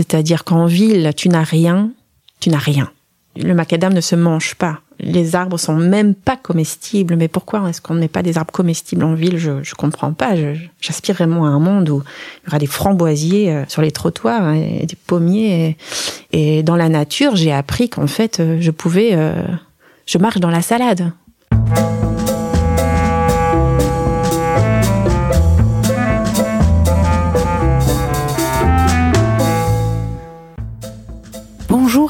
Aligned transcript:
C'est-à-dire 0.00 0.44
qu'en 0.44 0.64
ville, 0.64 1.12
tu 1.14 1.28
n'as 1.28 1.42
rien, 1.42 1.90
tu 2.40 2.48
n'as 2.48 2.56
rien. 2.56 2.90
Le 3.36 3.52
macadam 3.52 3.92
ne 3.92 4.00
se 4.00 4.16
mange 4.16 4.54
pas. 4.54 4.80
Les 4.98 5.36
arbres 5.36 5.58
sont 5.58 5.76
même 5.76 6.14
pas 6.14 6.38
comestibles. 6.38 7.16
Mais 7.16 7.28
pourquoi 7.28 7.68
est-ce 7.68 7.82
qu'on 7.82 7.92
ne 7.92 8.00
met 8.00 8.08
pas 8.08 8.22
des 8.22 8.38
arbres 8.38 8.50
comestibles 8.50 9.04
en 9.04 9.12
ville? 9.12 9.36
Je 9.36 9.62
je 9.62 9.74
comprends 9.74 10.14
pas. 10.14 10.30
J'aspire 10.80 11.16
vraiment 11.16 11.44
à 11.44 11.50
un 11.50 11.58
monde 11.58 11.90
où 11.90 12.02
il 12.42 12.46
y 12.46 12.48
aura 12.48 12.58
des 12.58 12.66
framboisiers 12.66 13.52
euh, 13.52 13.64
sur 13.68 13.82
les 13.82 13.90
trottoirs 13.90 14.42
hein, 14.42 14.54
et 14.54 14.86
des 14.86 14.96
pommiers. 14.96 15.76
Et, 16.32 16.56
et 16.56 16.62
dans 16.62 16.76
la 16.76 16.88
nature, 16.88 17.36
j'ai 17.36 17.52
appris 17.52 17.90
qu'en 17.90 18.06
fait, 18.06 18.40
euh, 18.40 18.56
je 18.58 18.70
pouvais, 18.70 19.10
euh, 19.12 19.42
je 20.06 20.16
marche 20.16 20.38
dans 20.38 20.50
la 20.50 20.62
salade. 20.62 21.12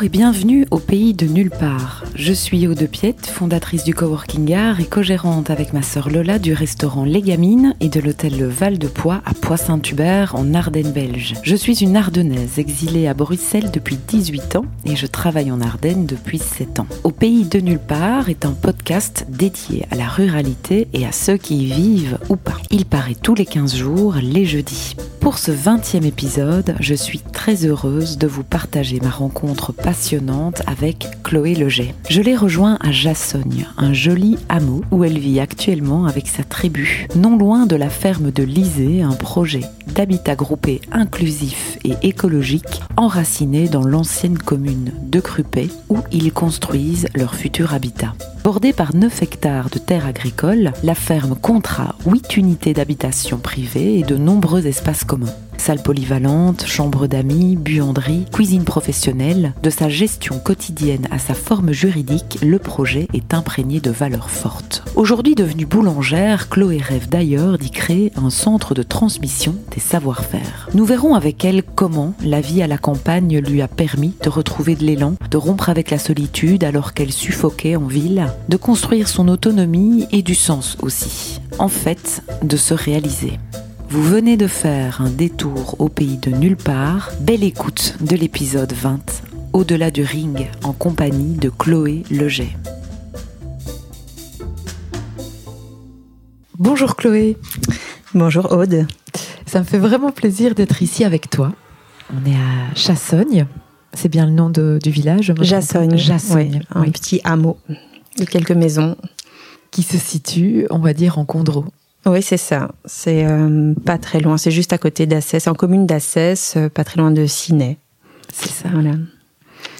Et 0.02 0.08
bienvenue 0.08 0.66
au 0.70 0.78
pays 0.78 1.12
de 1.12 1.26
nulle 1.26 1.50
part. 1.50 2.04
Je 2.20 2.34
suis 2.34 2.66
Aude 2.66 2.86
Piette, 2.86 3.24
fondatrice 3.24 3.82
du 3.82 3.94
Coworking 3.94 4.52
Art 4.52 4.78
et 4.78 4.84
co-gérante 4.84 5.48
avec 5.48 5.72
ma 5.72 5.80
sœur 5.80 6.10
Lola 6.10 6.38
du 6.38 6.52
restaurant 6.52 7.06
Les 7.06 7.22
Gamines 7.22 7.74
et 7.80 7.88
de 7.88 7.98
l'hôtel 7.98 8.38
Le 8.38 8.46
Val 8.46 8.78
de 8.78 8.88
Poix 8.88 9.22
à 9.24 9.32
Poix-Saint-Hubert 9.32 10.34
en 10.34 10.52
Ardennes 10.52 10.92
belge. 10.92 11.32
Je 11.42 11.56
suis 11.56 11.82
une 11.82 11.96
Ardennaise 11.96 12.58
exilée 12.58 13.08
à 13.08 13.14
Bruxelles 13.14 13.70
depuis 13.72 13.96
18 14.06 14.56
ans 14.56 14.66
et 14.84 14.96
je 14.96 15.06
travaille 15.06 15.50
en 15.50 15.62
Ardennes 15.62 16.04
depuis 16.04 16.38
7 16.38 16.80
ans. 16.80 16.86
Au 17.04 17.10
pays 17.10 17.44
de 17.44 17.58
nulle 17.58 17.78
part 17.78 18.28
est 18.28 18.44
un 18.44 18.52
podcast 18.52 19.24
dédié 19.30 19.86
à 19.90 19.94
la 19.94 20.06
ruralité 20.06 20.88
et 20.92 21.06
à 21.06 21.12
ceux 21.12 21.38
qui 21.38 21.62
y 21.62 21.72
vivent 21.72 22.18
ou 22.28 22.36
pas. 22.36 22.58
Il 22.70 22.84
paraît 22.84 23.14
tous 23.14 23.34
les 23.34 23.46
15 23.46 23.74
jours, 23.74 24.16
les 24.20 24.44
jeudis. 24.44 24.94
Pour 25.20 25.38
ce 25.38 25.52
20e 25.52 26.04
épisode, 26.04 26.74
je 26.80 26.94
suis 26.94 27.20
très 27.20 27.66
heureuse 27.66 28.18
de 28.18 28.26
vous 28.26 28.42
partager 28.42 29.00
ma 29.00 29.10
rencontre 29.10 29.72
passionnante 29.72 30.62
avec 30.66 31.06
Chloé 31.22 31.54
Leger. 31.54 31.94
Je 32.10 32.22
l'ai 32.22 32.34
rejoint 32.34 32.76
à 32.80 32.90
Jassogne, 32.90 33.68
un 33.76 33.92
joli 33.92 34.36
hameau 34.48 34.82
où 34.90 35.04
elle 35.04 35.20
vit 35.20 35.38
actuellement 35.38 36.06
avec 36.06 36.26
sa 36.26 36.42
tribu, 36.42 37.06
non 37.14 37.38
loin 37.38 37.66
de 37.66 37.76
la 37.76 37.88
ferme 37.88 38.32
de 38.32 38.42
Lisée, 38.42 39.00
un 39.00 39.12
projet 39.12 39.60
d'habitat 39.94 40.34
groupé 40.34 40.80
inclusif 40.90 41.78
et 41.84 41.94
écologique 42.02 42.82
enraciné 42.96 43.68
dans 43.68 43.84
l'ancienne 43.84 44.38
commune 44.38 44.92
de 45.04 45.20
Crupé 45.20 45.68
où 45.88 45.98
ils 46.10 46.32
construisent 46.32 47.06
leur 47.14 47.36
futur 47.36 47.74
habitat. 47.74 48.12
Bordée 48.42 48.72
par 48.72 48.96
9 48.96 49.22
hectares 49.22 49.68
de 49.68 49.78
terres 49.78 50.06
agricoles, 50.06 50.72
la 50.82 50.94
ferme 50.94 51.36
comptera 51.36 51.94
8 52.06 52.38
unités 52.38 52.72
d'habitation 52.72 53.36
privées 53.36 53.98
et 53.98 54.02
de 54.02 54.16
nombreux 54.16 54.66
espaces 54.66 55.04
communs. 55.04 55.34
Salle 55.60 55.82
polyvalente, 55.82 56.64
chambre 56.64 57.06
d'amis, 57.06 57.54
buanderie, 57.54 58.24
cuisine 58.32 58.64
professionnelle, 58.64 59.52
de 59.62 59.68
sa 59.68 59.90
gestion 59.90 60.38
quotidienne 60.38 61.06
à 61.10 61.18
sa 61.18 61.34
forme 61.34 61.72
juridique, 61.72 62.38
le 62.42 62.58
projet 62.58 63.08
est 63.12 63.34
imprégné 63.34 63.78
de 63.78 63.90
valeurs 63.90 64.30
fortes. 64.30 64.82
Aujourd'hui 64.96 65.34
devenue 65.34 65.66
boulangère, 65.66 66.48
Chloé 66.48 66.78
rêve 66.78 67.10
d'ailleurs 67.10 67.58
d'y 67.58 67.70
créer 67.70 68.10
un 68.16 68.30
centre 68.30 68.72
de 68.72 68.82
transmission 68.82 69.54
des 69.74 69.82
savoir-faire. 69.82 70.70
Nous 70.72 70.86
verrons 70.86 71.14
avec 71.14 71.44
elle 71.44 71.62
comment 71.62 72.14
la 72.24 72.40
vie 72.40 72.62
à 72.62 72.66
la 72.66 72.78
campagne 72.78 73.38
lui 73.38 73.60
a 73.60 73.68
permis 73.68 74.14
de 74.22 74.30
retrouver 74.30 74.76
de 74.76 74.84
l'élan, 74.86 75.16
de 75.30 75.36
rompre 75.36 75.68
avec 75.68 75.90
la 75.90 75.98
solitude 75.98 76.64
alors 76.64 76.94
qu'elle 76.94 77.12
suffoquait 77.12 77.76
en 77.76 77.86
ville, 77.86 78.28
de 78.48 78.56
construire 78.56 79.08
son 79.08 79.28
autonomie 79.28 80.06
et 80.10 80.22
du 80.22 80.34
sens 80.34 80.76
aussi. 80.82 81.40
En 81.58 81.68
fait, 81.68 82.22
de 82.42 82.56
se 82.56 82.74
réaliser. 82.74 83.38
Vous 83.88 84.02
venez 84.02 84.36
de 84.36 84.46
faire 84.46 85.00
un 85.00 85.10
détour 85.10 85.76
au 85.78 85.88
pays 85.88 86.16
de 86.18 86.30
nulle 86.30 86.56
part. 86.56 87.10
Belle 87.20 87.42
écoute 87.44 87.96
de 88.00 88.16
l'épisode 88.16 88.72
20, 88.72 89.00
Au-delà 89.52 89.90
du 89.90 90.02
ring, 90.02 90.48
en 90.62 90.72
compagnie 90.72 91.34
de 91.34 91.48
Chloé 91.48 92.04
Leget. 92.10 92.56
Bonjour 96.58 96.94
Chloé. 96.94 97.36
Bonjour 98.14 98.52
Aude. 98.52 98.86
Ça 99.46 99.58
me 99.58 99.64
fait 99.64 99.78
vraiment 99.78 100.12
plaisir 100.12 100.54
d'être 100.54 100.82
ici 100.82 101.04
avec 101.04 101.30
toi. 101.30 101.52
On 102.12 102.28
est 102.30 102.34
à 102.36 102.74
Chassogne. 102.76 103.46
C'est 103.92 104.08
bien 104.08 104.26
le 104.26 104.32
nom 104.32 104.50
de, 104.50 104.78
du 104.82 104.90
village 104.90 105.32
Jassogne. 105.40 105.96
Jassogne. 105.96 106.60
Oui, 106.60 106.66
un 106.74 106.82
oui. 106.82 106.90
petit 106.90 107.20
hameau 107.24 107.56
de 108.18 108.24
quelques 108.24 108.52
maisons. 108.52 108.96
Qui 109.70 109.84
se 109.84 109.98
situe, 109.98 110.66
on 110.70 110.80
va 110.80 110.92
dire, 110.94 111.18
en 111.18 111.24
Condro. 111.24 111.64
Oui, 112.06 112.22
c'est 112.22 112.36
ça. 112.36 112.72
C'est 112.86 113.24
euh, 113.24 113.72
pas 113.86 113.98
très 113.98 114.18
loin. 114.18 114.36
C'est 114.36 114.50
juste 114.50 114.72
à 114.72 114.78
côté 114.78 115.06
d'Assès, 115.06 115.46
en 115.46 115.54
commune 115.54 115.86
d'Assès, 115.86 116.54
euh, 116.56 116.68
pas 116.68 116.82
très 116.82 117.00
loin 117.00 117.12
de 117.12 117.24
Ciney. 117.26 117.78
C'est 118.32 118.50
ça. 118.50 118.68
Voilà. 118.72 118.92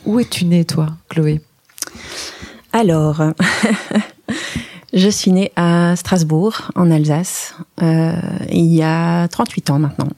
Où 0.05 0.21
es-tu 0.21 0.45
née, 0.45 0.65
toi, 0.65 0.91
Chloé? 1.09 1.41
Alors, 2.73 3.23
je 4.93 5.09
suis 5.09 5.33
née 5.33 5.51
à 5.57 5.97
Strasbourg, 5.97 6.71
en 6.77 6.91
Alsace, 6.91 7.55
euh, 7.83 8.13
il 8.51 8.73
y 8.73 8.83
a 8.83 9.27
38 9.29 9.71
ans 9.71 9.79
maintenant. 9.79 10.09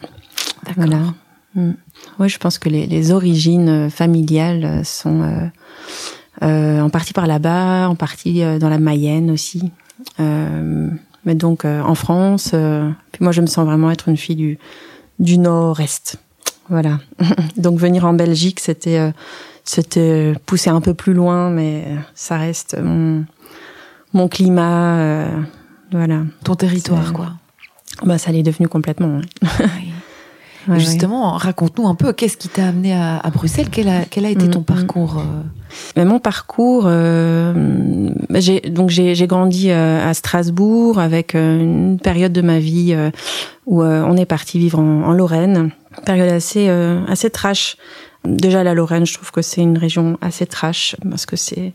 D'accord. 0.66 0.84
Voilà. 0.84 1.14
Mm. 1.54 1.72
Oui, 2.18 2.28
je 2.28 2.38
pense 2.38 2.58
que 2.58 2.68
les, 2.68 2.86
les 2.86 3.10
origines 3.10 3.90
familiales 3.90 4.82
sont 4.84 5.22
euh, 5.22 5.46
en 6.42 6.90
partie 6.90 7.12
par 7.12 7.26
là-bas, 7.26 7.88
en 7.88 7.94
partie 7.94 8.42
euh, 8.42 8.58
dans 8.58 8.68
la 8.68 8.78
Mayenne 8.78 9.30
aussi. 9.30 9.70
Euh, 10.20 10.88
mais 11.24 11.34
donc 11.34 11.64
euh, 11.64 11.80
en 11.82 11.94
France, 11.94 12.50
euh, 12.54 12.90
puis 13.12 13.22
moi 13.22 13.32
je 13.32 13.40
me 13.40 13.46
sens 13.46 13.64
vraiment 13.64 13.90
être 13.90 14.08
une 14.08 14.16
fille 14.16 14.36
du, 14.36 14.58
du 15.18 15.38
nord-est. 15.38 16.16
Voilà. 16.68 16.98
donc 17.56 17.78
venir 17.78 18.04
en 18.04 18.12
Belgique, 18.12 18.60
c'était 18.60 18.98
euh, 18.98 19.10
c'était 19.64 20.34
pousser 20.46 20.70
un 20.70 20.80
peu 20.80 20.94
plus 20.94 21.14
loin, 21.14 21.50
mais 21.50 21.84
ça 22.14 22.36
reste 22.38 22.76
mon, 22.82 23.24
mon 24.12 24.26
climat. 24.28 24.96
euh, 24.98 25.40
voilà. 25.92 26.22
Ton 26.42 26.54
territoire, 26.56 27.12
quoi. 27.12 27.32
Bah, 28.04 28.18
ça 28.18 28.32
l'est 28.32 28.42
devenu 28.42 28.66
complètement. 28.66 29.18
ouais. 29.18 29.22
Ouais, 29.60 29.91
ouais. 30.68 30.78
Justement, 30.78 31.32
raconte-nous 31.32 31.86
un 31.86 31.94
peu, 31.94 32.12
qu'est-ce 32.12 32.36
qui 32.36 32.48
t'a 32.48 32.68
amené 32.68 32.94
à, 32.94 33.18
à 33.18 33.30
Bruxelles? 33.30 33.68
Quel 33.70 33.88
a, 33.88 34.04
quel 34.04 34.24
a 34.24 34.30
été 34.30 34.48
ton 34.48 34.60
Mm, 34.60 34.64
parcours 34.64 35.18
euh, 35.18 35.42
Mais 35.96 36.04
mon 36.04 36.18
parcours, 36.18 36.84
euh, 36.86 38.10
bah, 38.30 38.40
j'ai 38.40 38.60
donc 38.60 38.90
j'ai 38.90 39.14
j'ai 39.14 39.26
grandi 39.26 39.70
euh, 39.70 40.08
à 40.08 40.14
Strasbourg 40.14 40.98
avec 40.98 41.34
une 41.34 41.98
période 42.02 42.32
de 42.32 42.42
ma 42.42 42.58
vie 42.58 42.96
où 43.66 43.82
on 43.82 44.16
est 44.16 44.26
parti 44.26 44.58
vivre 44.58 44.78
en, 44.78 45.02
en 45.04 45.12
Lorraine, 45.12 45.70
période 46.04 46.30
assez 46.30 46.68
assez 47.08 47.30
trash. 47.30 47.76
Déjà 48.24 48.62
la 48.62 48.72
Lorraine, 48.72 49.04
je 49.04 49.14
trouve 49.14 49.32
que 49.32 49.42
c'est 49.42 49.62
une 49.62 49.76
région 49.76 50.16
assez 50.20 50.46
trash 50.46 50.94
parce 51.10 51.26
que 51.26 51.34
c'est 51.34 51.72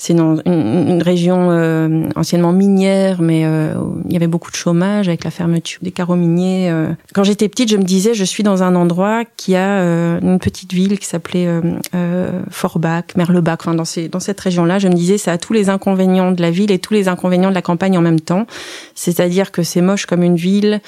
c'est 0.00 0.12
une, 0.12 1.02
région 1.02 1.50
euh, 1.50 2.08
anciennement 2.14 2.52
minière, 2.52 3.20
mais 3.20 3.44
euh, 3.44 3.74
il 4.06 4.12
y 4.12 4.16
avait 4.16 4.28
beaucoup 4.28 4.52
de 4.52 4.56
chômage 4.56 5.08
avec 5.08 5.24
la 5.24 5.32
fermeture 5.32 5.80
des 5.82 5.90
carreaux 5.90 6.14
miniers. 6.14 6.70
euh. 6.70 6.92
Quand 7.14 7.24
j'étais 7.24 7.48
petite, 7.48 7.68
je 7.68 7.76
me 7.76 7.82
disais, 7.82 8.14
je 8.14 8.22
suis 8.22 8.44
dans 8.44 8.62
un 8.62 8.76
endroit 8.76 9.24
qui 9.36 9.56
a 9.56 9.80
euh, 9.80 10.20
une 10.20 10.38
petite 10.38 10.72
ville 10.72 11.00
qui 11.00 11.06
s'appelait 11.06 11.48
euh, 11.48 11.60
euh, 11.96 12.42
Forbach, 12.48 13.16
Merlebach. 13.16 13.58
Enfin, 13.60 13.74
dans, 13.74 13.84
ces, 13.84 14.08
dans 14.08 14.20
cette 14.20 14.40
région-là, 14.40 14.78
je 14.78 14.86
me 14.86 14.94
disais, 14.94 15.18
ça 15.18 15.32
a 15.32 15.38
tous 15.38 15.52
les 15.52 15.68
inconvénients 15.68 16.30
de 16.30 16.40
la 16.42 16.52
ville 16.52 16.70
et 16.70 16.78
tous 16.78 16.94
les 16.94 17.08
inconvénients 17.08 17.50
de 17.50 17.54
la 17.54 17.62
campagne 17.62 17.98
en 17.98 18.02
même 18.02 18.20
temps. 18.20 18.46
C'est-à-dire 18.94 19.50
que 19.50 19.64
c'est 19.64 19.80
moche 19.80 20.06
comme 20.06 20.22
une 20.22 20.36
ville, 20.36 20.80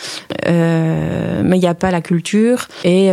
mais 0.47 1.57
il 1.57 1.61
n'y 1.61 1.67
a 1.67 1.75
pas 1.75 1.91
la 1.91 2.01
culture. 2.01 2.69
Et 2.85 3.11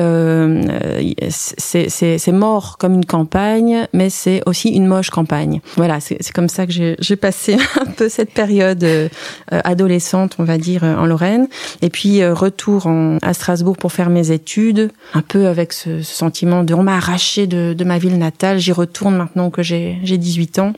c'est 1.30 2.32
mort 2.32 2.78
comme 2.78 2.94
une 2.94 3.06
campagne, 3.06 3.88
mais 3.94 4.10
c'est 4.12 4.44
aussi 4.46 4.70
une 4.70 4.86
moche 4.86 5.10
campagne. 5.10 5.62
Voilà, 5.88 6.02
c'est 6.02 6.34
comme 6.34 6.50
ça 6.50 6.68
que 6.68 6.74
j'ai 7.00 7.16
passé 7.16 7.56
un 7.80 7.86
peu 7.86 8.10
cette 8.10 8.32
période 8.34 8.84
euh, 8.84 9.08
euh, 9.54 9.62
adolescente, 9.64 10.36
on 10.38 10.44
va 10.44 10.58
dire, 10.58 10.84
euh, 10.84 10.98
en 10.98 11.06
Lorraine. 11.06 11.48
Et 11.82 11.90
puis 11.90 12.22
euh, 12.22 12.34
retour 12.34 12.88
en, 12.88 13.20
à 13.22 13.34
Strasbourg 13.34 13.78
pour 13.78 13.94
faire 13.94 14.10
mes 14.10 14.32
études, 14.32 14.92
un 15.14 15.22
peu 15.22 15.48
avec 15.48 15.72
ce, 15.72 16.02
ce 16.02 16.14
sentiment 16.14 16.66
de 16.66 16.74
on 16.74 16.84
m'a 16.84 16.98
arraché 16.98 17.48
de, 17.48 17.74
de 17.74 17.84
ma 17.86 18.00
ville 18.00 18.18
natale. 18.18 18.60
J'y 18.60 18.74
retourne 18.74 19.16
maintenant 19.16 19.50
que 19.50 19.64
j'ai 19.64 19.98
j'ai 20.04 20.18
18 20.18 20.60
ans. 20.60 20.74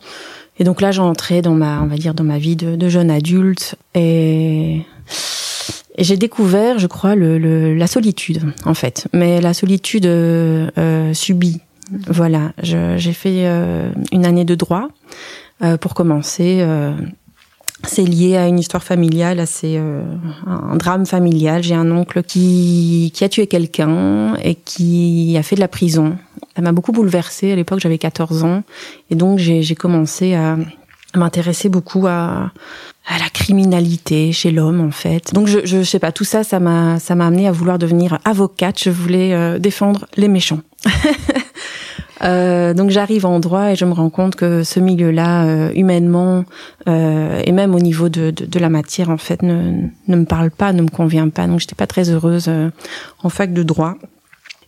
Et 0.59 0.63
donc 0.63 0.79
là, 0.79 0.91
j'entrais 0.91 1.41
dans 1.41 1.55
ma, 1.55 1.81
on 1.81 1.87
va 1.87 1.95
dire, 1.95 2.13
dans 2.13 2.23
ma 2.23 2.37
vie 2.37 2.55
de, 2.55 2.75
de 2.75 2.87
jeune 2.89 3.09
adulte 3.09 3.73
et 3.95 4.81
et 5.97 6.03
j'ai 6.03 6.17
découvert, 6.17 6.77
je 6.79 6.85
crois, 6.87 7.15
le, 7.15 7.37
le- 7.39 7.73
la 7.73 7.87
solitude, 7.87 8.41
en 8.63 8.73
fait. 8.75 9.07
Mais 9.11 9.41
la 9.41 9.53
solitude 9.53 10.05
euh, 10.05 10.69
euh, 10.77 11.13
Voilà. 12.07 12.51
J'ai 12.61 13.13
fait 13.13 13.45
euh, 13.47 13.91
une 14.11 14.25
année 14.25 14.45
de 14.45 14.55
droit 14.55 14.89
euh, 15.63 15.77
pour 15.77 15.93
commencer. 15.93 16.59
euh, 16.61 16.93
c'est 17.87 18.03
lié 18.03 18.35
à 18.35 18.47
une 18.47 18.59
histoire 18.59 18.83
familiale, 18.83 19.39
assez 19.39 19.75
euh, 19.77 20.03
un 20.45 20.75
drame 20.75 21.05
familial. 21.05 21.63
J'ai 21.63 21.75
un 21.75 21.89
oncle 21.91 22.23
qui 22.23 23.11
qui 23.13 23.23
a 23.23 23.29
tué 23.29 23.47
quelqu'un 23.47 24.35
et 24.43 24.55
qui 24.55 25.35
a 25.37 25.43
fait 25.43 25.55
de 25.55 25.61
la 25.61 25.69
prison. 25.69 26.17
Elle 26.55 26.63
m'a 26.65 26.73
beaucoup 26.73 26.91
bouleversée. 26.91 27.53
À 27.53 27.55
l'époque, 27.55 27.79
j'avais 27.79 27.97
14 27.97 28.43
ans, 28.43 28.63
et 29.09 29.15
donc 29.15 29.39
j'ai 29.39 29.75
commencé 29.75 30.33
à 30.35 30.57
à 31.13 31.17
m'intéresser 31.17 31.69
beaucoup 31.69 32.05
à 32.05 32.51
à 33.07 33.17
la 33.17 33.29
criminalité 33.33 34.33
chez 34.33 34.51
l'homme 34.51 34.81
en 34.81 34.91
fait. 34.91 35.33
Donc 35.33 35.47
je 35.47 35.59
je 35.63 35.81
sais 35.81 35.99
pas 35.99 36.11
tout 36.11 36.25
ça 36.25 36.43
ça 36.43 36.59
m'a 36.59 36.99
ça 36.99 37.15
m'a 37.15 37.27
amené 37.27 37.47
à 37.47 37.51
vouloir 37.51 37.79
devenir 37.79 38.19
avocate, 38.25 38.83
je 38.83 38.89
voulais 38.89 39.33
euh, 39.33 39.57
défendre 39.57 40.05
les 40.17 40.27
méchants. 40.27 40.59
Euh, 42.23 42.73
donc 42.73 42.89
j'arrive 42.89 43.25
en 43.25 43.39
droit 43.39 43.71
et 43.71 43.75
je 43.75 43.85
me 43.85 43.93
rends 43.93 44.09
compte 44.09 44.35
que 44.35 44.63
ce 44.63 44.79
milieu-là, 44.79 45.45
euh, 45.45 45.71
humainement 45.73 46.45
euh, 46.87 47.41
et 47.45 47.51
même 47.51 47.75
au 47.75 47.79
niveau 47.79 48.09
de, 48.09 48.31
de, 48.31 48.45
de, 48.45 48.59
la 48.59 48.69
matière, 48.69 49.09
en 49.09 49.17
fait, 49.17 49.41
ne, 49.41 49.87
ne 50.07 50.15
me 50.15 50.25
parle 50.25 50.51
pas, 50.51 50.73
ne 50.73 50.81
me 50.81 50.89
convient 50.89 51.29
pas. 51.29 51.47
Donc 51.47 51.59
j'étais 51.59 51.75
pas 51.75 51.87
très 51.87 52.09
heureuse 52.09 52.49
en 53.23 53.29
fac 53.29 53.53
de 53.53 53.63
droit. 53.63 53.95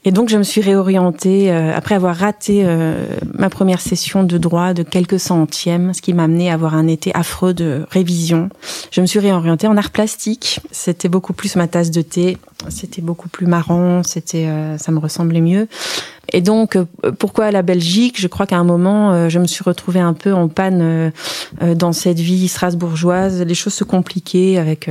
Et 0.03 0.11
donc 0.11 0.29
je 0.29 0.37
me 0.37 0.43
suis 0.43 0.61
réorientée 0.61 1.51
euh, 1.51 1.75
après 1.75 1.93
avoir 1.93 2.15
raté 2.15 2.63
euh, 2.65 3.05
ma 3.35 3.49
première 3.51 3.79
session 3.79 4.23
de 4.23 4.37
droit 4.39 4.73
de 4.73 4.81
quelques 4.81 5.19
centièmes, 5.19 5.93
ce 5.93 6.01
qui 6.01 6.13
m'a 6.13 6.23
amené 6.23 6.49
à 6.49 6.55
avoir 6.55 6.73
un 6.73 6.87
été 6.87 7.13
affreux 7.13 7.53
de 7.53 7.85
révision. 7.91 8.49
Je 8.89 9.01
me 9.01 9.05
suis 9.05 9.19
réorientée 9.19 9.67
en 9.67 9.77
art 9.77 9.91
plastique. 9.91 10.59
C'était 10.71 11.09
beaucoup 11.09 11.33
plus 11.33 11.55
ma 11.55 11.67
tasse 11.67 11.91
de 11.91 12.01
thé. 12.01 12.37
C'était 12.69 13.01
beaucoup 13.01 13.29
plus 13.29 13.45
marrant. 13.45 14.01
C'était, 14.01 14.47
euh, 14.47 14.77
ça 14.79 14.91
me 14.91 14.97
ressemblait 14.97 15.41
mieux. 15.41 15.67
Et 16.33 16.41
donc, 16.41 16.75
euh, 16.75 16.85
pourquoi 17.17 17.51
la 17.51 17.61
Belgique? 17.61 18.19
Je 18.19 18.27
crois 18.27 18.45
qu'à 18.45 18.57
un 18.57 18.63
moment, 18.63 19.11
euh, 19.11 19.29
je 19.29 19.39
me 19.39 19.47
suis 19.47 19.63
retrouvée 19.63 19.99
un 19.99 20.13
peu 20.13 20.33
en 20.33 20.47
panne 20.47 20.79
euh, 20.81 21.75
dans 21.75 21.91
cette 21.93 22.19
vie 22.19 22.47
strasbourgeoise. 22.47 23.41
Les 23.41 23.53
choses 23.53 23.73
se 23.73 23.83
compliquaient 23.83 24.57
avec 24.57 24.89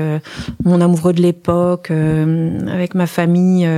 mon 0.64 0.80
amoureux 0.80 1.12
de 1.12 1.22
l'époque, 1.22 1.90
avec 1.90 2.94
ma 2.94 3.06
famille 3.06 3.68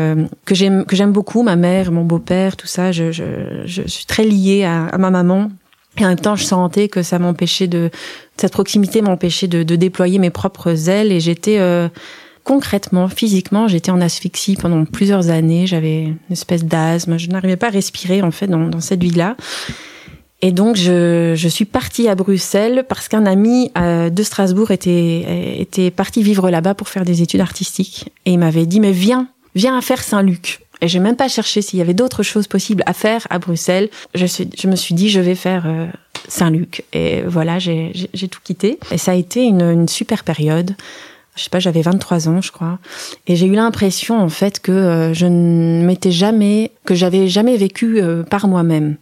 que 0.44 0.54
j'aime 0.54 0.84
que 0.84 0.96
j'aime 0.96 1.12
beaucoup, 1.12 1.43
ma 1.43 1.56
mère, 1.56 1.93
mon 1.93 2.04
beau-père, 2.04 2.56
tout 2.56 2.66
ça. 2.66 2.93
Je, 2.93 3.12
je, 3.12 3.25
je, 3.64 3.82
suis 3.87 4.06
très 4.06 4.25
liée 4.25 4.64
à, 4.64 4.87
à 4.87 4.99
ma 4.99 5.10
maman. 5.10 5.50
Et 5.99 6.04
en 6.04 6.08
même 6.08 6.19
temps, 6.19 6.37
je 6.37 6.44
sentais 6.44 6.88
que 6.88 7.02
ça 7.02 7.19
m'empêchait 7.19 7.66
de 7.66 7.90
cette 8.37 8.52
proximité 8.52 9.02
m'empêchait 9.02 9.46
de, 9.46 9.62
de, 9.62 9.76
déployer 9.76 10.19
mes 10.19 10.31
propres 10.31 10.88
ailes 10.88 11.12
et 11.12 11.20
j'étais 11.20 11.58
concrètement, 12.44 13.09
physiquement, 13.09 13.69
j'étais 13.69 13.91
en 13.91 14.00
asphyxie 14.00 14.56
pendant 14.56 14.85
plusieurs 14.85 15.31
années. 15.31 15.67
J'avais 15.67 16.05
une 16.05 16.19
espèce 16.31 16.65
d'asthme. 16.65 17.19
Je 17.19 17.29
n'arrivais 17.29 17.56
pas 17.56 17.69
à 17.69 17.71
respirer 17.71 18.23
en 18.23 18.31
fait 18.31 18.47
dans, 18.47 18.81
cette 18.81 19.03
vie-là. 19.03 19.37
Et 20.41 20.50
donc 20.50 20.75
je, 20.77 21.49
suis 21.49 21.65
partie 21.65 22.09
à 22.09 22.17
Bruxelles 22.17 22.85
parce 22.89 23.09
qu'un 23.09 23.27
ami 23.27 23.71
euh, 23.79 24.11
de 24.11 24.23
Strasbourg 24.25 24.73
était, 24.73 25.61
était 25.61 25.93
parti 25.93 26.23
vivre 26.23 26.50
là-bas 26.50 26.75
pour 26.75 26.89
faire 26.89 27.05
des 27.05 27.23
études 27.23 27.41
artistiques. 27.41 28.11
Et 28.27 28.33
il 28.33 28.39
m'avait 28.39 28.67
dit, 28.67 28.81
mais 28.81 28.93
viens, 28.93 29.29
viens 29.55 29.79
à 29.79 29.81
faire 29.81 30.03
Saint-Luc. 30.03 30.61
Et 30.81 30.88
j'ai 30.88 30.99
même 30.99 31.15
pas 31.15 31.29
cherché 31.29 31.62
s'il 31.62 31.79
y 31.79 31.83
avait 31.83 31.95
d'autres 31.95 32.25
choses 32.25 32.49
possibles 32.49 32.83
à 32.87 32.93
faire 32.93 33.25
à 33.31 33.38
Bruxelles. 33.38 33.88
Je, 34.17 34.67
me 34.67 34.75
suis 34.75 34.95
dit, 34.97 35.11
je 35.11 35.21
vais 35.21 35.37
faire 35.37 35.62
euh, 35.65 35.87
Saint-Luc. 36.27 36.83
Et 36.93 37.23
voilà, 37.23 37.61
j'ai 37.61 37.93
tout 38.29 38.41
quitté. 38.43 38.81
Et 38.91 38.99
ça 38.99 39.12
a 39.12 39.15
été 39.15 39.45
une 39.45 39.87
super 39.87 40.25
période 40.25 40.75
je 41.34 41.44
sais 41.44 41.50
pas, 41.50 41.61
j'avais 41.61 41.82
23 41.82 42.29
ans, 42.29 42.40
je 42.40 42.52
crois, 42.52 42.79
et 43.26 43.37
j'ai 43.37 43.46
eu 43.46 43.55
l'impression 43.55 44.20
en 44.20 44.29
fait 44.29 44.61
que 44.61 44.73
euh, 44.73 45.14
je 45.14 45.26
ne 45.26 45.84
m'étais 45.84 46.11
jamais, 46.11 46.73
que 46.84 46.94
j'avais 46.94 47.29
jamais 47.29 47.56
vécu 47.56 48.00
euh, 48.00 48.23
par 48.23 48.49
moi-même. 48.49 48.96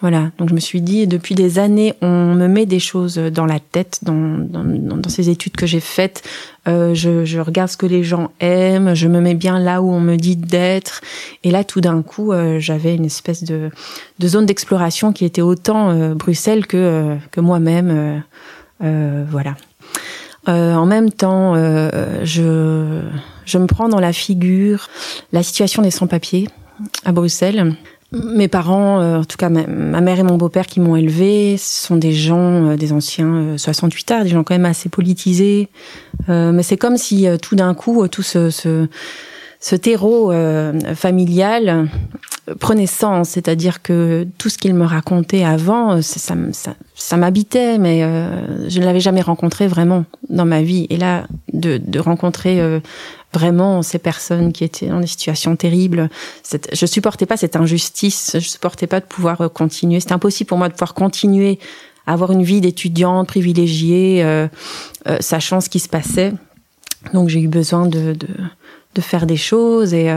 Voilà, 0.00 0.32
donc 0.38 0.48
je 0.48 0.54
me 0.54 0.60
suis 0.60 0.80
dit, 0.80 1.06
depuis 1.06 1.34
des 1.36 1.58
années, 1.58 1.94
on 2.02 2.34
me 2.34 2.48
met 2.48 2.66
des 2.66 2.80
choses 2.80 3.16
dans 3.16 3.46
la 3.46 3.60
tête, 3.60 4.00
dans, 4.02 4.38
dans, 4.38 4.64
dans 4.64 5.08
ces 5.08 5.30
études 5.30 5.54
que 5.54 5.66
j'ai 5.66 5.80
faites. 5.80 6.28
Euh, 6.66 6.94
je, 6.94 7.24
je, 7.24 7.38
regarde 7.38 7.70
ce 7.70 7.76
que 7.76 7.86
les 7.86 8.02
gens 8.02 8.32
aiment, 8.40 8.94
je 8.94 9.06
me 9.06 9.20
mets 9.20 9.34
bien 9.34 9.60
là 9.60 9.82
où 9.82 9.92
on 9.92 10.00
me 10.00 10.16
dit 10.16 10.36
d'être. 10.36 11.00
Et 11.44 11.50
là, 11.52 11.62
tout 11.62 11.80
d'un 11.80 12.02
coup, 12.02 12.32
euh, 12.32 12.58
j'avais 12.58 12.96
une 12.96 13.04
espèce 13.04 13.44
de, 13.44 13.70
de 14.18 14.28
zone 14.28 14.46
d'exploration 14.46 15.12
qui 15.12 15.24
était 15.24 15.42
autant 15.42 16.14
Bruxelles 16.14 16.66
que, 16.66 17.16
que 17.30 17.40
moi-même. 17.40 18.24
voilà. 18.80 19.54
Euh, 20.48 20.74
en 20.74 20.86
même 20.86 21.10
temps, 21.10 21.54
euh, 21.54 21.90
je, 22.24 23.00
je 23.46 23.58
me 23.58 23.66
prends 23.66 23.88
dans 23.88 24.00
la 24.00 24.12
figure 24.12 24.88
la 25.32 25.42
situation 25.42 25.82
des 25.82 25.90
sans-papiers 25.90 26.48
à 27.04 27.12
Bruxelles. 27.12 27.74
Mes 28.12 28.48
parents, 28.48 29.00
euh, 29.00 29.20
en 29.20 29.24
tout 29.24 29.36
cas 29.36 29.48
ma, 29.48 29.66
mère 30.00 30.20
et 30.20 30.22
mon 30.22 30.36
beau-père 30.36 30.66
qui 30.66 30.80
m'ont 30.80 30.96
élevé, 30.96 31.56
sont 31.58 31.96
des 31.96 32.12
gens, 32.12 32.76
des 32.76 32.92
anciens 32.92 33.56
68 33.56 34.10
arts, 34.10 34.24
des 34.24 34.30
gens 34.30 34.44
quand 34.44 34.54
même 34.54 34.66
assez 34.66 34.88
politisés. 34.88 35.68
mais 36.28 36.62
c'est 36.62 36.76
comme 36.76 36.96
si 36.96 37.26
tout 37.42 37.56
d'un 37.56 37.74
coup, 37.74 38.06
tout 38.08 38.22
ce, 38.22 38.50
ce, 38.50 38.86
ce 39.66 39.76
terreau 39.76 40.30
familial 40.94 41.88
prenait 42.60 42.86
sens, 42.86 43.30
c'est-à-dire 43.30 43.80
que 43.80 44.26
tout 44.36 44.50
ce 44.50 44.58
qu'il 44.58 44.74
me 44.74 44.84
racontait 44.84 45.42
avant, 45.44 46.02
ça, 46.02 46.34
ça, 46.52 46.74
ça 46.94 47.16
m'habitait, 47.16 47.78
mais 47.78 48.02
euh, 48.02 48.68
je 48.68 48.80
ne 48.80 48.84
l'avais 48.84 49.00
jamais 49.00 49.22
rencontré 49.22 49.66
vraiment 49.66 50.04
dans 50.28 50.44
ma 50.44 50.60
vie. 50.60 50.86
Et 50.90 50.98
là, 50.98 51.26
de, 51.54 51.78
de 51.78 51.98
rencontrer 51.98 52.60
euh, 52.60 52.80
vraiment 53.32 53.82
ces 53.82 53.98
personnes 53.98 54.52
qui 54.52 54.64
étaient 54.64 54.88
dans 54.88 55.00
des 55.00 55.06
situations 55.06 55.56
terribles, 55.56 56.10
je 56.72 56.86
supportais 56.86 57.26
pas 57.26 57.36
cette 57.36 57.56
injustice, 57.56 58.32
je 58.34 58.48
supportais 58.48 58.86
pas 58.86 59.00
de 59.00 59.06
pouvoir 59.06 59.40
euh, 59.40 59.48
continuer. 59.48 60.00
C'était 60.00 60.12
impossible 60.12 60.48
pour 60.48 60.58
moi 60.58 60.68
de 60.68 60.74
pouvoir 60.74 60.94
continuer 60.94 61.58
à 62.06 62.12
avoir 62.12 62.32
une 62.32 62.42
vie 62.42 62.60
d'étudiante 62.60 63.28
privilégiée, 63.28 64.22
euh, 64.22 64.48
euh, 65.08 65.16
sachant 65.20 65.60
ce 65.60 65.70
qui 65.70 65.80
se 65.80 65.88
passait. 65.88 66.34
Donc 67.12 67.28
j'ai 67.28 67.40
eu 67.40 67.48
besoin 67.48 67.86
de, 67.86 68.12
de, 68.12 68.28
de, 68.94 69.00
faire 69.00 69.26
des 69.26 69.36
choses 69.36 69.94
et 69.94 70.10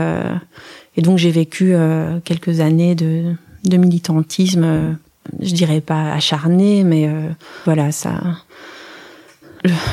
et 0.98 1.00
donc 1.00 1.16
j'ai 1.16 1.30
vécu 1.30 1.74
euh, 1.74 2.18
quelques 2.24 2.58
années 2.58 2.96
de, 2.96 3.32
de 3.64 3.76
militantisme, 3.76 4.64
euh, 4.64 4.92
je 5.40 5.54
dirais 5.54 5.80
pas 5.80 6.12
acharné, 6.12 6.82
mais 6.82 7.06
euh, 7.06 7.28
voilà, 7.64 7.92
ça. 7.92 8.20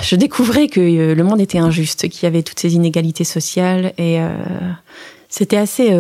Je 0.02 0.16
découvrais 0.16 0.68
que 0.68 1.14
le 1.14 1.24
monde 1.24 1.40
était 1.40 1.60
injuste, 1.60 2.10
qu'il 2.10 2.24
y 2.24 2.26
avait 2.26 2.42
toutes 2.42 2.60
ces 2.60 2.74
inégalités 2.74 3.24
sociales 3.24 3.94
et 3.98 4.20
c'était 5.28 5.58
assez 5.58 5.92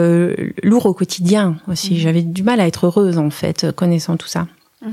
lourd 0.61 0.85
au 0.85 0.93
quotidien 0.93 1.57
aussi. 1.67 1.95
Mmh. 1.95 1.97
J'avais 1.97 2.21
du 2.21 2.43
mal 2.43 2.59
à 2.61 2.67
être 2.67 2.85
heureuse 2.85 3.17
en 3.17 3.31
fait, 3.31 3.71
connaissant 3.75 4.17
tout 4.17 4.27
ça. 4.27 4.47
Mmh. 4.83 4.91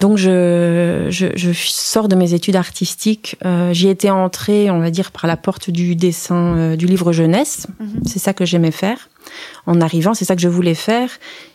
Donc 0.00 0.18
je, 0.18 1.06
je, 1.10 1.26
je, 1.36 1.52
sors 1.52 2.08
de 2.08 2.16
mes 2.16 2.34
études 2.34 2.56
artistiques. 2.56 3.36
Euh, 3.44 3.72
J'y 3.72 3.88
étais 3.88 4.10
entrée, 4.10 4.70
on 4.70 4.80
va 4.80 4.90
dire, 4.90 5.12
par 5.12 5.26
la 5.26 5.36
porte 5.36 5.70
du 5.70 5.94
dessin, 5.94 6.56
euh, 6.56 6.76
du 6.76 6.86
livre 6.86 7.12
jeunesse. 7.12 7.68
Mhm. 7.78 8.00
C'est 8.04 8.18
ça 8.18 8.32
que 8.32 8.44
j'aimais 8.44 8.72
faire. 8.72 9.08
En 9.66 9.80
arrivant, 9.80 10.12
c'est 10.12 10.24
ça 10.24 10.34
que 10.34 10.42
je 10.42 10.48
voulais 10.48 10.74
faire. 10.74 11.08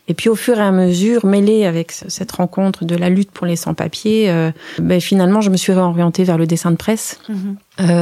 Et 0.08 0.14
puis 0.14 0.30
au 0.30 0.36
fur 0.36 0.58
et 0.58 0.64
à 0.64 0.72
mesure, 0.72 1.26
mêlée 1.26 1.66
avec 1.66 1.92
cette 1.92 2.32
rencontre 2.32 2.86
de 2.86 2.96
la 2.96 3.10
lutte 3.10 3.30
pour 3.30 3.46
les 3.46 3.56
sans-papiers, 3.56 4.30
euh, 4.30 4.52
ben, 4.80 5.00
finalement, 5.00 5.42
je 5.42 5.50
me 5.50 5.58
suis 5.58 5.74
réorientée 5.74 6.24
vers 6.24 6.38
le 6.38 6.48
dessin 6.48 6.72
de 6.72 6.78
presse. 6.78 7.20
Mhm. 7.30 7.58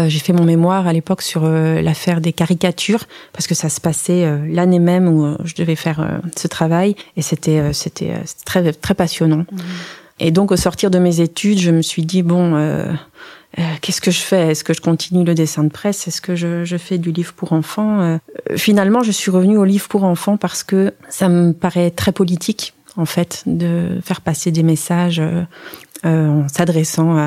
J'ai 0.07 0.19
fait 0.19 0.33
mon 0.33 0.43
mémoire 0.43 0.87
à 0.87 0.93
l'époque 0.93 1.21
sur 1.21 1.47
l'affaire 1.47 2.19
des 2.19 2.33
caricatures, 2.33 3.03
parce 3.31 3.45
que 3.45 3.53
ça 3.53 3.69
se 3.69 3.79
passait 3.79 4.25
l'année 4.47 4.79
même 4.79 5.07
où 5.07 5.35
je 5.43 5.53
devais 5.53 5.75
faire 5.75 6.19
ce 6.35 6.47
travail. 6.47 6.95
Et 7.15 7.21
c'était 7.21 7.73
c'était 7.73 8.15
très, 8.43 8.73
très 8.73 8.95
passionnant. 8.95 9.45
Mhm. 9.51 9.59
Et 10.19 10.31
donc, 10.31 10.51
au 10.51 10.57
sortir 10.57 10.89
de 10.89 10.99
mes 10.99 11.21
études, 11.21 11.59
je 11.59 11.71
me 11.71 11.81
suis 11.81 12.03
dit, 12.03 12.23
bon, 12.23 12.55
euh, 12.55 12.91
euh, 13.59 13.63
qu'est-ce 13.81 14.01
que 14.01 14.11
je 14.11 14.19
fais? 14.19 14.49
Est-ce 14.49 14.63
que 14.63 14.73
je 14.73 14.81
continue 14.81 15.23
le 15.23 15.35
dessin 15.35 15.63
de 15.63 15.69
presse? 15.69 16.07
Est-ce 16.07 16.21
que 16.21 16.35
je, 16.35 16.65
je, 16.65 16.77
fais 16.77 16.97
du 16.97 17.11
livre 17.11 17.33
pour 17.33 17.53
enfants? 17.53 18.01
Euh, 18.01 18.17
Finalement, 18.55 19.03
je 19.03 19.11
suis 19.11 19.31
revenue 19.31 19.57
au 19.57 19.65
livre 19.65 19.87
pour 19.87 20.03
enfants 20.03 20.37
parce 20.37 20.63
que 20.63 20.93
ça 21.09 21.29
me 21.29 21.53
paraît 21.53 21.91
très 21.91 22.11
politique, 22.11 22.73
en 22.95 23.05
fait, 23.05 23.43
de 23.45 23.99
faire 24.03 24.21
passer 24.21 24.51
des 24.51 24.63
messages 24.63 25.19
euh, 25.19 25.45
en 26.03 26.47
s'adressant 26.47 27.17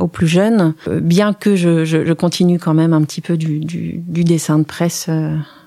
aux 0.00 0.08
plus 0.08 0.26
jeunes, 0.26 0.74
bien 0.88 1.32
que 1.32 1.54
je, 1.54 1.84
je, 1.84 2.04
je, 2.04 2.12
continue 2.12 2.58
quand 2.58 2.74
même 2.74 2.92
un 2.92 3.02
petit 3.02 3.20
peu 3.20 3.36
du, 3.36 3.60
du, 3.60 4.02
du 4.06 4.24
dessin 4.24 4.58
de 4.58 4.64
presse 4.64 5.08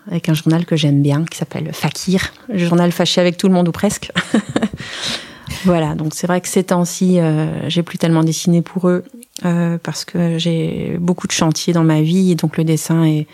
avec 0.10 0.28
un 0.28 0.34
journal 0.34 0.66
que 0.66 0.76
j'aime 0.76 1.02
bien, 1.02 1.24
qui 1.24 1.38
s'appelle 1.38 1.70
Fakir, 1.74 2.34
le 2.50 2.58
journal 2.58 2.92
fâché 2.92 3.22
avec 3.22 3.38
tout 3.38 3.48
le 3.48 3.54
monde 3.54 3.70
ou 3.70 3.72
presque. 3.72 4.12
Voilà, 5.66 5.96
donc 5.96 6.14
c'est 6.14 6.28
vrai 6.28 6.42
que 6.42 6.48
ces 6.48 6.64
temps-ci, 6.64 7.20
euh, 7.20 7.70
j'ai 7.70 7.84
plus 7.84 7.98
tellement 7.98 8.24
dessiné 8.24 8.62
pour 8.62 8.90
eux 8.90 9.04
euh, 9.46 9.78
parce 9.82 10.06
que 10.06 10.38
j'ai 10.38 10.98
beaucoup 11.00 11.28
de 11.28 11.32
chantiers 11.32 11.74
dans 11.74 11.84
ma 11.84 12.02
vie 12.02 12.32
et 12.32 12.36
donc 12.36 12.58
le 12.58 12.64
dessin 12.64 13.04
est, 13.04 13.28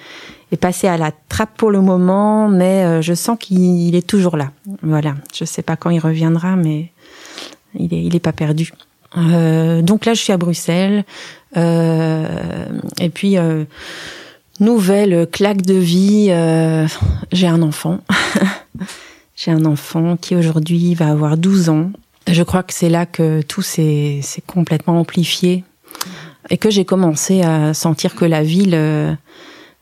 est 0.52 0.58
passé 0.58 0.88
à 0.88 0.98
la 0.98 1.12
trappe 1.30 1.56
pour 1.58 1.72
le 1.72 1.82
moment, 1.82 2.48
mais 2.48 2.84
euh, 2.84 3.02
je 3.02 3.14
sens 3.14 3.38
qu'il 3.40 3.96
est 3.96 4.08
toujours 4.08 4.38
là. 4.38 4.52
Voilà, 4.82 5.16
je 5.34 5.46
sais 5.46 5.62
pas 5.62 5.76
quand 5.76 5.90
il 5.90 6.00
reviendra, 6.00 6.56
mais 6.56 6.92
il 7.76 7.94
est, 7.94 8.04
il 8.04 8.16
est 8.16 8.22
pas 8.22 8.34
perdu. 8.34 8.72
Euh, 9.18 9.82
donc 9.82 10.06
là, 10.06 10.14
je 10.14 10.22
suis 10.22 10.34
à 10.34 10.38
Bruxelles 10.38 11.04
euh, 11.56 12.68
et 13.00 13.10
puis 13.10 13.38
nouvelle 14.60 15.28
claque 15.30 15.62
de 15.62 15.74
vie. 15.74 16.28
j'ai 17.32 17.48
un 17.48 17.62
enfant. 17.62 18.00
j'ai 19.36 19.52
un 19.52 19.66
enfant 19.66 20.18
qui 20.18 20.36
aujourd'hui 20.36 20.96
va 20.96 21.10
avoir 21.10 21.38
12 21.38 21.70
ans. 21.70 21.92
Je 22.28 22.44
crois 22.44 22.64
que 22.64 22.74
c'est 22.74 22.90
là 22.90 23.06
que 23.06 23.42
tout 23.42 23.62
s'est 23.62 24.22
complètement 24.46 25.00
amplifié 25.00 25.64
et 26.50 26.58
que 26.58 26.70
j'ai 26.70 26.86
commencé 26.86 27.42
à 27.42 27.74
sentir 27.74 28.16
que 28.16 28.26
la 28.26 28.44
ville, 28.44 28.74
euh, 28.74 29.14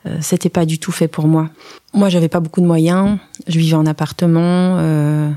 euh, 0.06 0.18
c'était 0.22 0.50
pas 0.50 0.66
du 0.66 0.80
tout 0.80 0.92
fait 0.92 1.08
pour 1.08 1.28
moi. 1.28 1.50
Moi, 1.94 2.10
j'avais 2.10 2.30
pas 2.30 2.40
beaucoup 2.40 2.62
de 2.62 2.66
moyens. 2.66 3.18
Je 3.48 3.58
vivais 3.58 3.75
en 3.75 3.86
appartement. 3.86 4.78
Euh... 4.80 5.32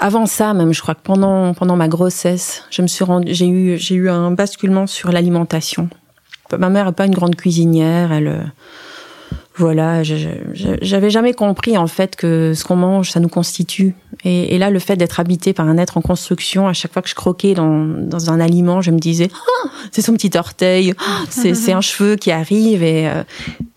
Avant 0.00 0.26
ça, 0.26 0.54
même, 0.54 0.72
je 0.72 0.80
crois 0.80 0.94
que 0.94 1.02
pendant 1.02 1.54
pendant 1.54 1.76
ma 1.76 1.88
grossesse, 1.88 2.64
je 2.70 2.82
me 2.82 2.88
suis 2.88 3.04
j'ai 3.26 3.46
eu 3.46 3.78
j'ai 3.78 3.94
eu 3.94 4.10
un 4.10 4.32
basculement 4.32 4.86
sur 4.86 5.12
l'alimentation. 5.12 5.88
Ma 6.56 6.68
mère 6.68 6.88
est 6.88 6.92
pas 6.92 7.06
une 7.06 7.14
grande 7.14 7.36
cuisinière. 7.36 8.12
Elle 8.12 8.52
voilà, 9.56 10.02
j'avais 10.02 11.10
jamais 11.10 11.32
compris 11.32 11.78
en 11.78 11.86
fait 11.86 12.16
que 12.16 12.54
ce 12.54 12.64
qu'on 12.64 12.74
mange, 12.74 13.10
ça 13.10 13.20
nous 13.20 13.28
constitue. 13.28 13.94
Et, 14.24 14.54
et 14.54 14.58
là, 14.58 14.70
le 14.70 14.80
fait 14.80 14.96
d'être 14.96 15.20
habité 15.20 15.52
par 15.52 15.68
un 15.68 15.78
être 15.78 15.96
en 15.96 16.00
construction, 16.00 16.66
à 16.66 16.72
chaque 16.72 16.92
fois 16.92 17.02
que 17.02 17.08
je 17.08 17.14
croquais 17.14 17.54
dans, 17.54 17.84
dans 17.84 18.30
un 18.30 18.40
aliment, 18.40 18.80
je 18.80 18.90
me 18.90 18.98
disais, 18.98 19.28
oh, 19.32 19.68
c'est 19.92 20.02
son 20.02 20.14
petit 20.14 20.36
orteil, 20.36 20.94
oh, 20.98 21.24
c'est 21.30 21.72
un 21.72 21.80
cheveu 21.80 22.16
qui 22.16 22.32
arrive. 22.32 22.82
Et, 22.82 23.08
euh, 23.08 23.22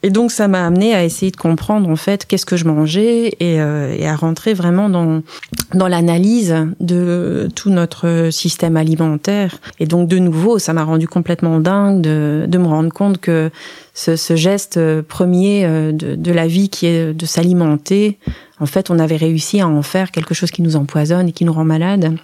et 0.01 0.09
donc, 0.09 0.31
ça 0.31 0.47
m'a 0.47 0.65
amené 0.65 0.95
à 0.95 1.03
essayer 1.03 1.31
de 1.31 1.37
comprendre 1.37 1.87
en 1.89 1.95
fait 1.95 2.25
qu'est-ce 2.25 2.45
que 2.45 2.57
je 2.57 2.65
mangeais 2.65 3.35
et, 3.39 3.61
euh, 3.61 3.95
et 3.95 4.07
à 4.07 4.15
rentrer 4.15 4.55
vraiment 4.55 4.89
dans 4.89 5.21
dans 5.73 5.87
l'analyse 5.87 6.55
de 6.79 7.49
tout 7.55 7.69
notre 7.69 8.29
système 8.31 8.77
alimentaire. 8.77 9.59
Et 9.79 9.85
donc, 9.85 10.07
de 10.07 10.17
nouveau, 10.17 10.59
ça 10.59 10.73
m'a 10.73 10.83
rendu 10.83 11.07
complètement 11.07 11.59
dingue 11.59 12.01
de, 12.01 12.45
de 12.47 12.57
me 12.57 12.67
rendre 12.67 12.91
compte 12.91 13.19
que 13.19 13.51
ce, 13.97 14.15
ce 14.15 14.35
geste 14.35 14.79
premier 15.01 15.65
euh, 15.65 15.91
de, 15.91 16.13
de, 16.13 16.31
la 16.31 16.45
vie 16.45 16.69
qui 16.69 16.85
est 16.85 17.15
de 17.15 17.25
s'alimenter, 17.25 18.19
en 18.59 18.67
fait, 18.67 18.91
on 18.91 18.99
avait 18.99 19.15
réussi 19.15 19.59
à 19.59 19.67
en 19.67 19.81
faire 19.81 20.11
quelque 20.11 20.35
chose 20.35 20.51
qui 20.51 20.61
nous 20.61 20.75
empoisonne 20.75 21.29
et 21.29 21.31
qui 21.31 21.45
nous 21.45 21.53
rend 21.53 21.65
malade. 21.65 22.15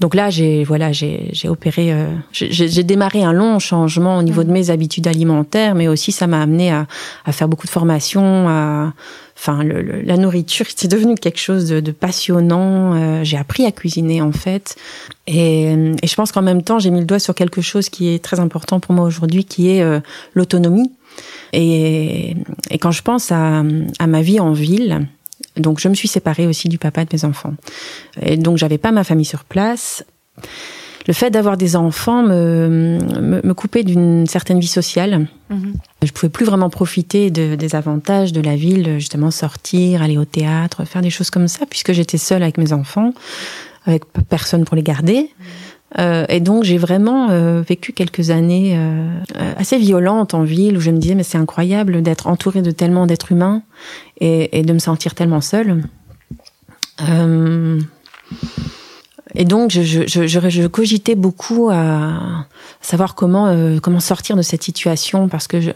Donc 0.00 0.14
là, 0.14 0.30
j'ai 0.30 0.64
voilà, 0.64 0.92
j'ai 0.92 1.30
opéré, 1.48 1.92
euh, 1.92 2.06
j'ai 2.32 2.82
démarré 2.82 3.22
un 3.24 3.32
long 3.34 3.58
changement 3.58 4.16
au 4.16 4.22
niveau 4.22 4.42
de 4.42 4.50
mes 4.50 4.70
habitudes 4.70 5.06
alimentaires, 5.06 5.74
mais 5.74 5.86
aussi 5.86 6.12
ça 6.12 6.26
m'a 6.26 6.40
amené 6.40 6.70
à, 6.70 6.86
à, 7.26 7.32
faire 7.32 7.48
beaucoup 7.48 7.66
de 7.66 7.72
formations. 7.72 8.48
À, 8.48 8.94
enfin, 9.36 9.62
le, 9.62 9.82
la 10.02 10.16
nourriture, 10.16 10.66
c'est 10.74 10.88
devenu 10.90 11.14
quelque 11.14 11.38
chose 11.38 11.68
de, 11.68 11.80
de 11.80 11.92
passionnant. 11.92 12.94
Euh, 12.94 13.24
j'ai 13.24 13.36
appris 13.36 13.64
à 13.66 13.72
cuisiner 13.72 14.22
en 14.22 14.32
fait, 14.32 14.76
et, 15.26 15.72
et 16.02 16.06
je 16.06 16.14
pense 16.14 16.32
qu'en 16.32 16.42
même 16.42 16.62
temps, 16.62 16.78
j'ai 16.78 16.90
mis 16.90 17.00
le 17.00 17.06
doigt 17.06 17.18
sur 17.18 17.34
quelque 17.34 17.60
chose 17.60 17.88
qui 17.88 18.08
est 18.08 18.22
très 18.22 18.40
important 18.40 18.80
pour 18.80 18.94
moi 18.94 19.04
aujourd'hui, 19.04 19.44
qui 19.44 19.70
est 19.70 19.84
l'autonomie. 20.34 20.92
Et, 21.52 22.36
et, 22.70 22.78
quand 22.78 22.90
je 22.90 23.02
pense 23.02 23.32
à, 23.32 23.62
à, 23.98 24.06
ma 24.06 24.22
vie 24.22 24.40
en 24.40 24.52
ville, 24.52 25.06
donc 25.56 25.80
je 25.80 25.88
me 25.88 25.94
suis 25.94 26.08
séparée 26.08 26.46
aussi 26.46 26.68
du 26.68 26.78
papa 26.78 27.04
de 27.04 27.10
mes 27.12 27.24
enfants. 27.24 27.54
Et 28.20 28.36
donc 28.36 28.58
j'avais 28.58 28.78
pas 28.78 28.92
ma 28.92 29.04
famille 29.04 29.24
sur 29.24 29.44
place. 29.44 30.04
Le 31.06 31.12
fait 31.12 31.30
d'avoir 31.30 31.56
des 31.56 31.76
enfants 31.76 32.22
me, 32.22 32.98
me, 33.20 33.40
me 33.42 33.54
coupait 33.54 33.84
d'une 33.84 34.26
certaine 34.26 34.58
vie 34.58 34.66
sociale. 34.66 35.26
Mmh. 35.50 35.72
Je 36.02 36.12
pouvais 36.12 36.30
plus 36.30 36.44
vraiment 36.44 36.70
profiter 36.70 37.30
de, 37.30 37.54
des 37.54 37.74
avantages 37.74 38.32
de 38.32 38.40
la 38.40 38.56
ville, 38.56 38.98
justement 38.98 39.30
sortir, 39.30 40.02
aller 40.02 40.18
au 40.18 40.24
théâtre, 40.24 40.84
faire 40.84 41.02
des 41.02 41.10
choses 41.10 41.30
comme 41.30 41.48
ça, 41.48 41.66
puisque 41.66 41.92
j'étais 41.92 42.18
seule 42.18 42.42
avec 42.42 42.58
mes 42.58 42.72
enfants, 42.72 43.12
avec 43.84 44.04
personne 44.28 44.64
pour 44.64 44.76
les 44.76 44.82
garder. 44.82 45.22
Mmh. 45.22 45.44
Euh, 45.98 46.26
et 46.28 46.40
donc 46.40 46.64
j'ai 46.64 46.78
vraiment 46.78 47.30
euh, 47.30 47.62
vécu 47.62 47.92
quelques 47.92 48.30
années 48.30 48.74
euh, 48.76 49.08
assez 49.56 49.78
violentes 49.78 50.34
en 50.34 50.42
ville 50.42 50.76
où 50.76 50.80
je 50.80 50.90
me 50.90 50.98
disais 50.98 51.14
mais 51.14 51.22
c'est 51.22 51.38
incroyable 51.38 52.02
d'être 52.02 52.26
entourée 52.26 52.60
de 52.60 52.72
tellement 52.72 53.06
d'êtres 53.06 53.30
humains 53.32 53.62
et, 54.20 54.58
et, 54.58 54.62
de 54.62 54.72
me 54.72 54.80
sentir 54.80 55.14
tellement 55.14 55.40
seule. 55.40 55.84
Euh, 59.28 59.32
et 59.34 59.44
donc 59.44 59.70
je, 59.70 59.82
je, 59.82 60.06
je, 60.06 60.26
je, 60.26 60.66
cogitais 60.66 61.14
beaucoup 61.14 61.70
à 61.70 62.46
savoir 62.80 63.14
comment 63.14 63.78
comment 63.82 64.00
sortir 64.00 64.36
de 64.36 64.42
cette 64.42 64.62
situation 64.62 65.28
parce 65.28 65.48
que 65.48 65.60
je, 65.60 65.70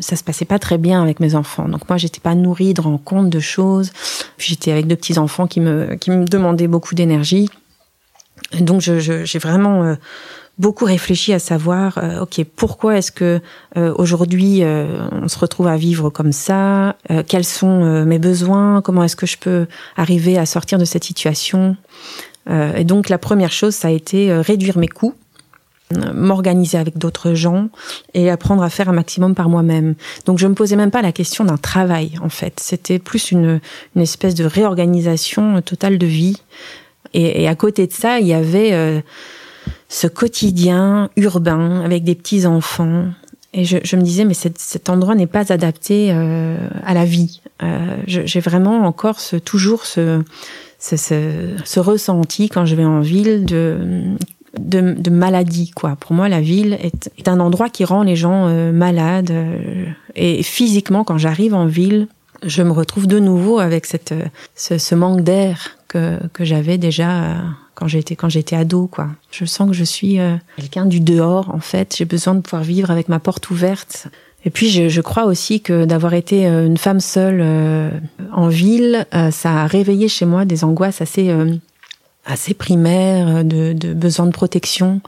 ça 0.00 0.16
se 0.16 0.22
passait 0.22 0.44
pas 0.44 0.58
très 0.58 0.78
bien 0.78 1.02
avec 1.02 1.20
mes 1.20 1.34
enfants. 1.34 1.68
Donc 1.68 1.88
moi 1.88 1.98
j'étais 1.98 2.20
pas 2.20 2.34
nourrie 2.34 2.74
de 2.74 2.80
rencontres 2.80 3.30
de 3.30 3.40
choses. 3.40 3.92
J'étais 4.38 4.70
avec 4.70 4.86
deux 4.86 4.96
petits 4.96 5.18
enfants 5.18 5.46
qui 5.46 5.60
me 5.60 5.96
qui 5.96 6.10
me 6.10 6.24
demandaient 6.24 6.68
beaucoup 6.68 6.94
d'énergie 6.94 7.48
donc 8.60 8.80
j'ai 8.80 9.38
vraiment 9.38 9.84
euh, 9.84 9.94
beaucoup 10.58 10.84
réfléchi 10.84 11.32
à 11.32 11.38
savoir, 11.38 11.98
euh, 11.98 12.20
ok, 12.20 12.44
pourquoi 12.56 12.98
est-ce 12.98 13.12
que 13.12 13.40
euh, 13.76 13.92
aujourd'hui 13.96 14.62
euh, 14.62 15.08
on 15.12 15.28
se 15.28 15.38
retrouve 15.38 15.66
à 15.66 15.76
vivre 15.76 16.10
comme 16.10 16.32
ça? 16.32 16.96
Quels 17.26 17.44
sont 17.44 18.04
mes 18.04 18.18
besoins? 18.18 18.80
Comment 18.82 19.04
est-ce 19.04 19.16
que 19.16 19.26
je 19.26 19.36
peux 19.38 19.66
arriver 19.96 20.38
à 20.38 20.46
sortir 20.46 20.78
de 20.78 20.84
cette 20.84 21.04
situation? 21.04 21.76
Et 22.48 22.84
donc 22.84 23.08
la 23.08 23.18
première 23.18 23.52
chose, 23.52 23.74
ça 23.74 23.88
a 23.88 23.90
été 23.90 24.32
réduire 24.32 24.78
mes 24.78 24.88
coûts 24.88 25.14
m'organiser 26.14 26.78
avec 26.78 26.98
d'autres 26.98 27.34
gens 27.34 27.68
et 28.14 28.30
apprendre 28.30 28.62
à 28.62 28.70
faire 28.70 28.88
un 28.88 28.94
maximum 28.94 29.34
par 29.34 29.48
moi-même. 29.48 29.94
Donc 30.24 30.38
je 30.38 30.46
me 30.46 30.54
posais 30.54 30.76
même 30.76 30.90
pas 30.90 31.02
la 31.02 31.12
question 31.12 31.44
d'un 31.44 31.58
travail 31.58 32.12
en 32.22 32.30
fait, 32.30 32.58
c'était 32.58 32.98
plus 32.98 33.30
une, 33.30 33.60
une 33.94 34.02
espèce 34.02 34.34
de 34.34 34.44
réorganisation 34.44 35.60
totale 35.62 35.98
de 35.98 36.06
vie 36.06 36.36
et, 37.14 37.42
et, 37.42 37.48
à 37.48 37.54
côté 37.54 37.86
de 37.86 37.92
ça, 37.92 38.18
il 38.18 38.26
y 38.26 38.34
avait 38.34 38.72
euh, 38.72 39.00
ce 39.88 40.08
quotidien 40.08 41.10
urbain 41.16 41.80
avec 41.82 42.02
des 42.02 42.16
petits 42.16 42.44
enfants. 42.44 43.06
Et 43.52 43.64
je, 43.64 43.78
je 43.84 43.96
me 43.96 44.02
disais, 44.02 44.24
mais 44.24 44.34
cet, 44.34 44.58
cet 44.58 44.90
endroit 44.90 45.14
n'est 45.14 45.28
pas 45.28 45.52
adapté 45.52 46.08
euh, 46.10 46.56
à 46.84 46.92
la 46.92 47.04
vie. 47.04 47.40
Euh, 47.62 47.96
J'ai 48.06 48.40
vraiment 48.40 48.84
encore 48.84 49.20
ce, 49.20 49.36
toujours 49.36 49.86
ce, 49.86 50.22
ce, 50.84 50.96
ce, 50.96 51.56
ce, 51.64 51.80
ressenti 51.80 52.48
quand 52.50 52.66
je 52.66 52.74
vais 52.74 52.84
en 52.84 53.00
ville 53.00 53.46
de, 53.46 53.78
de, 54.58 54.92
de, 54.92 55.10
maladie. 55.10 55.70
Quoi. 55.70 55.96
Pour 55.96 56.12
moi, 56.12 56.28
la 56.28 56.42
ville 56.42 56.74
est, 56.74 57.10
est 57.16 57.28
un 57.28 57.40
endroit 57.40 57.70
qui 57.70 57.84
rend 57.86 58.02
les 58.02 58.16
gens 58.16 58.48
euh, 58.48 58.70
malades. 58.70 59.30
Euh, 59.30 59.86
et 60.14 60.42
physiquement, 60.42 61.02
quand 61.02 61.16
j'arrive 61.16 61.54
en 61.54 61.64
ville, 61.64 62.08
je 62.42 62.62
me 62.62 62.70
retrouve 62.70 63.06
de 63.06 63.18
nouveau 63.18 63.58
avec 63.58 63.86
cette, 63.86 64.14
ce, 64.54 64.76
ce 64.76 64.94
manque 64.94 65.22
d'air 65.22 65.78
que, 65.88 66.18
que 66.32 66.44
j'avais 66.44 66.76
déjà 66.76 67.24
euh, 67.24 67.34
quand 67.74 67.88
j'étais 67.88 68.16
quand 68.16 68.28
j'étais 68.28 68.56
ado 68.56 68.86
quoi. 68.86 69.08
Je 69.30 69.44
sens 69.44 69.68
que 69.68 69.74
je 69.74 69.84
suis 69.84 70.20
euh, 70.20 70.36
quelqu'un 70.56 70.86
du 70.86 71.00
dehors 71.00 71.50
en 71.54 71.60
fait, 71.60 71.94
j'ai 71.96 72.04
besoin 72.04 72.34
de 72.34 72.40
pouvoir 72.40 72.62
vivre 72.62 72.90
avec 72.90 73.08
ma 73.08 73.20
porte 73.20 73.50
ouverte. 73.50 74.08
Et 74.44 74.50
puis 74.50 74.68
je, 74.90 75.00
crois 75.00 75.24
aussi 75.24 75.60
que 75.60 75.84
d'avoir 75.84 76.14
été 76.14 76.46
euh, 76.46 76.66
une 76.66 76.76
femme 76.76 77.00
seule 77.00 77.42
en 78.32 78.48
ville, 78.48 79.06
ça 79.30 79.62
a 79.62 79.66
réveillé 79.66 80.08
chez 80.08 80.26
moi 80.26 80.44
des 80.44 80.64
angoisses 80.64 81.00
assez 81.00 82.54
primaires 82.54 83.44
de, 83.44 83.72
de 83.72 83.94
besoin 83.94 84.26
de 84.26 84.32
protection. 84.32 85.00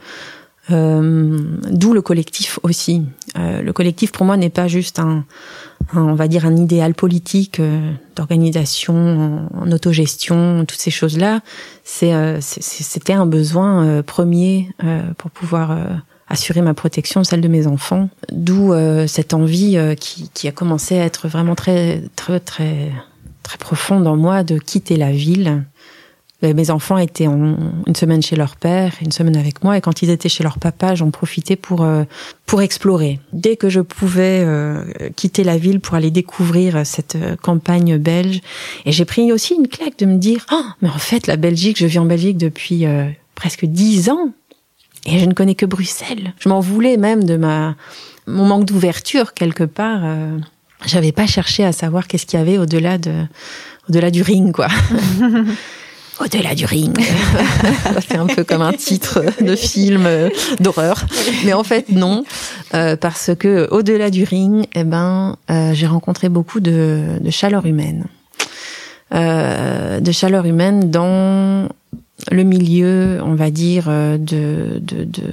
Euh, 0.71 1.39
D'où 1.69 1.93
le 1.93 2.01
collectif 2.01 2.59
aussi. 2.63 3.03
Euh, 3.37 3.61
le 3.61 3.73
collectif 3.73 4.11
pour 4.11 4.25
moi 4.25 4.35
n'est 4.35 4.49
pas 4.49 4.67
juste 4.67 4.99
un, 4.99 5.23
on 5.95 6.13
va 6.13 6.27
dire 6.27 6.45
un 6.45 6.57
idéal 6.57 6.93
politique 6.93 7.59
euh, 7.59 7.91
d'organisation 8.15 9.47
en, 9.53 9.61
en, 9.61 9.71
autogestion, 9.71 10.65
toutes 10.65 10.79
ces 10.79 10.91
choses-là. 10.91 11.39
Euh, 12.03 12.37
c'était 12.41 13.13
un 13.13 13.25
besoin 13.25 13.85
euh, 13.85 14.03
premier 14.03 14.69
pour 15.17 15.31
pouvoir 15.31 15.77
assurer 16.29 16.61
ma 16.61 16.73
protection, 16.73 17.23
celle 17.23 17.41
de 17.41 17.47
mes 17.47 17.67
enfants. 17.67 18.09
D'où 18.31 18.73
cette 19.07 19.33
envie 19.33 19.77
qui, 19.99 20.29
qui 20.33 20.47
a 20.47 20.51
commencé 20.51 20.97
à 20.99 21.05
être 21.05 21.27
vraiment 21.27 21.55
très 21.55 22.01
très 22.15 22.39
très 22.39 22.91
très 23.43 23.57
profonde 23.57 24.07
en 24.07 24.17
moi 24.17 24.43
de 24.43 24.57
quitter 24.57 24.97
la 24.97 25.11
ville 25.11 25.63
euh, 26.43 26.53
mes 26.53 26.69
enfants 26.69 26.97
étaient 26.97 27.25
en, 27.25 27.55
une 27.87 27.95
semaine 27.95 28.21
chez 28.21 28.35
leur 28.35 28.57
père, 28.57 28.93
une 29.01 29.11
semaine 29.11 29.37
avec 29.37 29.63
moi, 29.63 29.75
et 29.77 29.81
quand 29.81 30.03
ils 30.03 30.11
étaient 30.11 30.29
chez 30.29 30.43
leur 30.43 30.59
papa, 30.59 30.93
j'en 30.93 31.09
profitais 31.09 31.55
pour 31.55 31.83
euh, 31.83 32.03
pour 32.45 32.61
explorer. 32.61 33.19
Dès 33.33 33.55
que 33.55 33.69
je 33.69 33.81
pouvais 33.81 34.43
euh, 34.45 34.83
quitter 35.15 35.43
la 35.43 35.57
ville 35.57 35.79
pour 35.79 35.95
aller 35.95 36.11
découvrir 36.11 36.85
cette 36.85 37.17
campagne 37.41 37.97
belge, 37.97 38.41
et 38.85 38.91
j'ai 38.91 39.05
pris 39.05 39.31
aussi 39.31 39.55
une 39.55 39.67
claque 39.67 39.97
de 39.97 40.05
me 40.05 40.17
dire, 40.17 40.45
oh, 40.51 40.61
mais 40.81 40.89
en 40.89 40.99
fait, 40.99 41.25
la 41.25 41.37
Belgique, 41.37 41.77
je 41.79 41.87
vis 41.87 41.99
en 41.99 42.05
Belgique 42.05 42.37
depuis 42.37 42.85
presque 43.33 43.65
dix 43.65 44.09
ans, 44.09 44.31
et 45.07 45.17
je 45.17 45.25
ne 45.25 45.33
connais 45.33 45.55
que 45.55 45.65
Bruxelles. 45.65 46.33
Je 46.39 46.49
m'en 46.49 46.59
voulais 46.59 46.97
même 46.97 47.23
de 47.23 47.35
ma 47.35 47.75
mon 48.27 48.45
manque 48.45 48.65
d'ouverture 48.65 49.33
quelque 49.33 49.63
part. 49.63 50.01
J'avais 50.85 51.11
pas 51.11 51.25
cherché 51.25 51.63
à 51.63 51.71
savoir 51.71 52.07
qu'est-ce 52.07 52.25
qu'il 52.25 52.37
y 52.37 52.41
avait 52.41 52.57
au-delà 52.57 52.97
de 52.97 53.25
au-delà 53.89 54.11
du 54.11 54.21
ring, 54.21 54.51
quoi. 54.51 54.67
Au-delà 56.19 56.55
du 56.55 56.65
ring. 56.65 56.99
fait 58.01 58.17
un 58.17 58.25
peu 58.25 58.43
comme 58.43 58.63
un 58.63 58.73
titre 58.73 59.23
de 59.39 59.55
film 59.55 60.05
euh, 60.07 60.29
d'horreur. 60.59 61.05
Mais 61.45 61.53
en 61.53 61.63
fait, 61.63 61.89
non. 61.89 62.23
Euh, 62.73 62.95
parce 62.95 63.29
que 63.37 63.67
au-delà 63.69 64.09
du 64.09 64.23
ring, 64.23 64.65
eh 64.73 64.83
ben, 64.83 65.37
euh, 65.51 65.73
j'ai 65.75 65.85
rencontré 65.85 66.29
beaucoup 66.29 66.59
de, 66.59 67.19
de 67.21 67.29
chaleur 67.29 67.67
humaine. 67.67 68.05
Euh, 69.13 69.99
de 69.99 70.11
chaleur 70.11 70.45
humaine 70.45 70.89
dans 70.89 71.69
le 72.31 72.43
milieu, 72.43 73.19
on 73.23 73.35
va 73.35 73.51
dire, 73.51 73.87
de, 73.87 74.79
de, 74.79 75.03
de 75.03 75.23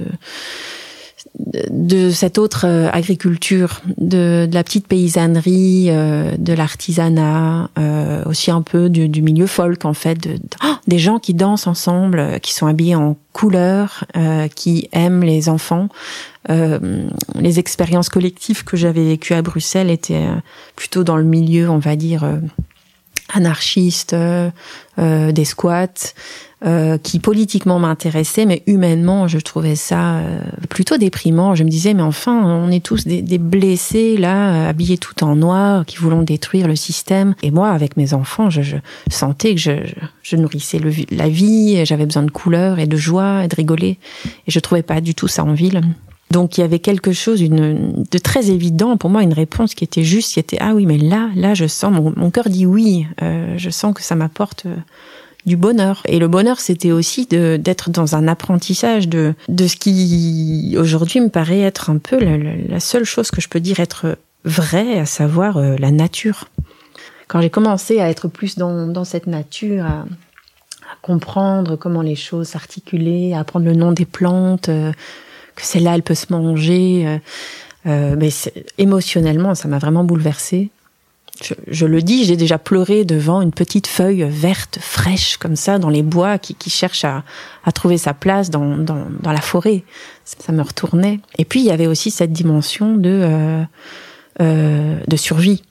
de 1.69 2.09
cette 2.11 2.37
autre 2.37 2.65
euh, 2.65 2.89
agriculture, 2.91 3.81
de, 3.97 4.47
de, 4.49 4.53
la 4.53 4.63
petite 4.63 4.87
paysannerie, 4.87 5.87
euh, 5.89 6.31
de 6.37 6.53
l'artisanat, 6.53 7.69
euh, 7.77 8.23
aussi 8.25 8.51
un 8.51 8.61
peu 8.61 8.89
du, 8.89 9.09
du, 9.09 9.21
milieu 9.21 9.47
folk 9.47 9.85
en 9.85 9.93
fait, 9.93 10.15
de, 10.15 10.39
oh, 10.63 10.75
des 10.87 10.99
gens 10.99 11.19
qui 11.19 11.33
dansent 11.33 11.67
ensemble, 11.67 12.19
euh, 12.19 12.39
qui 12.39 12.53
sont 12.53 12.67
habillés 12.67 12.95
en 12.95 13.17
couleurs, 13.33 14.05
euh, 14.15 14.47
qui 14.47 14.87
aiment 14.93 15.23
les 15.23 15.49
enfants. 15.49 15.89
les 16.47 17.57
expériences 17.57 18.09
collectives 18.09 18.63
que 18.63 18.77
j'avais 18.77 19.03
vécues 19.03 19.33
à 19.33 19.41
Bruxelles 19.41 19.89
étaient 19.89 20.27
plutôt 20.75 21.03
dans 21.03 21.17
le 21.17 21.23
milieu, 21.23 21.71
on 21.71 21.79
va 21.79 21.95
dire 21.95 22.23
anarchistes, 23.33 24.15
des 24.95 25.45
squats, 25.45 26.13
euh, 26.65 26.97
qui 26.97 27.19
politiquement 27.19 27.77
m'intéressait, 27.77 28.45
mais 28.45 28.63
humainement, 28.65 29.27
je 29.27 29.37
trouvais 29.37 29.75
ça 29.75 30.17
euh, 30.17 30.39
plutôt 30.69 30.97
déprimant. 30.97 31.53
Je 31.53 31.63
me 31.63 31.69
disais, 31.69 31.93
mais 31.93 32.01
enfin, 32.01 32.43
on 32.43 32.71
est 32.71 32.83
tous 32.83 33.05
des, 33.05 33.21
des, 33.21 33.37
blessés 33.37 34.17
là, 34.17 34.67
habillés 34.67 34.97
tout 34.97 35.23
en 35.23 35.35
noir, 35.35 35.85
qui 35.85 35.97
voulons 35.97 36.23
détruire 36.23 36.67
le 36.67 36.75
système. 36.75 37.35
Et 37.43 37.51
moi, 37.51 37.69
avec 37.69 37.97
mes 37.97 38.13
enfants, 38.13 38.49
je, 38.49 38.61
je 38.61 38.77
sentais 39.09 39.53
que 39.53 39.61
je, 39.61 39.71
je, 40.23 40.35
nourrissais 40.35 40.79
le, 40.79 40.91
la 41.11 41.29
vie, 41.29 41.85
j'avais 41.85 42.05
besoin 42.05 42.23
de 42.23 42.31
couleurs 42.31 42.79
et 42.79 42.87
de 42.87 42.97
joie 42.97 43.43
et 43.43 43.47
de 43.47 43.55
rigoler, 43.55 43.99
et 44.47 44.51
je 44.51 44.59
trouvais 44.59 44.83
pas 44.83 45.01
du 45.01 45.13
tout 45.13 45.27
ça 45.27 45.43
en 45.43 45.53
ville. 45.53 45.81
Donc 46.31 46.57
il 46.57 46.61
y 46.61 46.63
avait 46.63 46.79
quelque 46.79 47.13
chose 47.13 47.41
une, 47.41 48.03
de 48.11 48.17
très 48.17 48.49
évident 48.49 48.97
pour 48.97 49.09
moi, 49.09 49.23
une 49.23 49.33
réponse 49.33 49.75
qui 49.75 49.83
était 49.83 50.03
juste, 50.03 50.33
qui 50.33 50.39
était 50.39 50.57
ah 50.59 50.73
oui 50.73 50.85
mais 50.85 50.97
là 50.97 51.29
là 51.35 51.53
je 51.53 51.67
sens 51.67 51.93
mon, 51.93 52.13
mon 52.15 52.31
cœur 52.31 52.49
dit 52.49 52.65
oui, 52.65 53.05
euh, 53.21 53.53
je 53.57 53.69
sens 53.69 53.93
que 53.93 54.01
ça 54.01 54.15
m'apporte 54.15 54.65
du 55.45 55.57
bonheur. 55.57 56.01
Et 56.07 56.19
le 56.19 56.27
bonheur, 56.27 56.59
c'était 56.59 56.91
aussi 56.91 57.25
d'être 57.25 57.89
dans 57.89 58.15
un 58.15 58.27
apprentissage 58.27 59.07
de 59.07 59.33
de 59.47 59.67
ce 59.67 59.75
qui 59.75 60.75
aujourd'hui 60.79 61.21
me 61.21 61.29
paraît 61.29 61.61
être 61.61 61.89
un 61.89 61.97
peu 61.97 62.17
la, 62.19 62.79
seule 62.79 63.05
chose 63.05 63.31
que 63.31 63.41
je 63.41 63.49
peux 63.49 63.59
dire 63.59 63.79
être 63.79 64.17
vrai, 64.43 64.99
à 64.99 65.05
savoir 65.05 65.57
euh, 65.57 65.75
la 65.79 65.91
nature. 65.91 66.45
Quand 67.27 67.41
j'ai 67.41 67.49
commencé 67.49 67.99
à 67.99 68.09
être 68.09 68.27
plus 68.27 68.57
dans, 68.57 68.87
dans 68.87 69.03
cette 69.03 69.27
nature, 69.27 69.85
à, 69.85 70.05
comprendre 71.01 71.75
comment 71.75 72.01
les 72.01 72.15
choses 72.15 72.49
s'articulaient, 72.49 73.33
à 73.33 73.39
apprendre 73.39 73.65
le 73.65 73.73
nom 73.73 73.91
des 73.91 74.05
plantes, 74.05 74.69
euh, 74.69 74.91
que 75.55 75.63
celle-là, 75.63 75.95
elle 75.95 76.03
peut 76.03 76.15
se 76.15 76.31
manger. 76.31 77.19
Euh, 77.85 78.15
mais 78.17 78.29
émotionnellement, 78.77 79.55
ça 79.55 79.67
m'a 79.67 79.77
vraiment 79.77 80.03
bouleversée 80.03 80.69
je, 81.67 81.85
le 81.85 82.01
dis, 82.01 82.25
j'ai 82.25 82.37
déjà 82.37 82.57
pleuré 82.57 83.05
devant 83.05 83.41
une 83.41 83.51
petite 83.51 83.87
feuille 83.87 84.23
verte, 84.23 84.79
fraîche, 84.81 85.37
comme 85.37 85.55
ça, 85.55 85.79
dans 85.79 85.89
les 85.89 86.01
bois, 86.01 86.37
qui, 86.37 86.55
qui 86.55 86.69
cherche 86.69 87.03
à, 87.03 87.23
à, 87.63 87.71
trouver 87.71 87.97
sa 87.97 88.13
place 88.13 88.49
dans, 88.49 88.77
dans, 88.77 89.05
dans, 89.21 89.31
la 89.31 89.41
forêt. 89.41 89.83
Ça 90.23 90.51
me 90.51 90.61
retournait. 90.61 91.19
Et 91.37 91.45
puis, 91.45 91.59
il 91.59 91.65
y 91.65 91.71
avait 91.71 91.87
aussi 91.87 92.11
cette 92.11 92.31
dimension 92.31 92.95
de, 92.95 93.09
euh, 93.09 93.63
euh, 94.41 94.97
de 95.05 95.17
survie. 95.17 95.63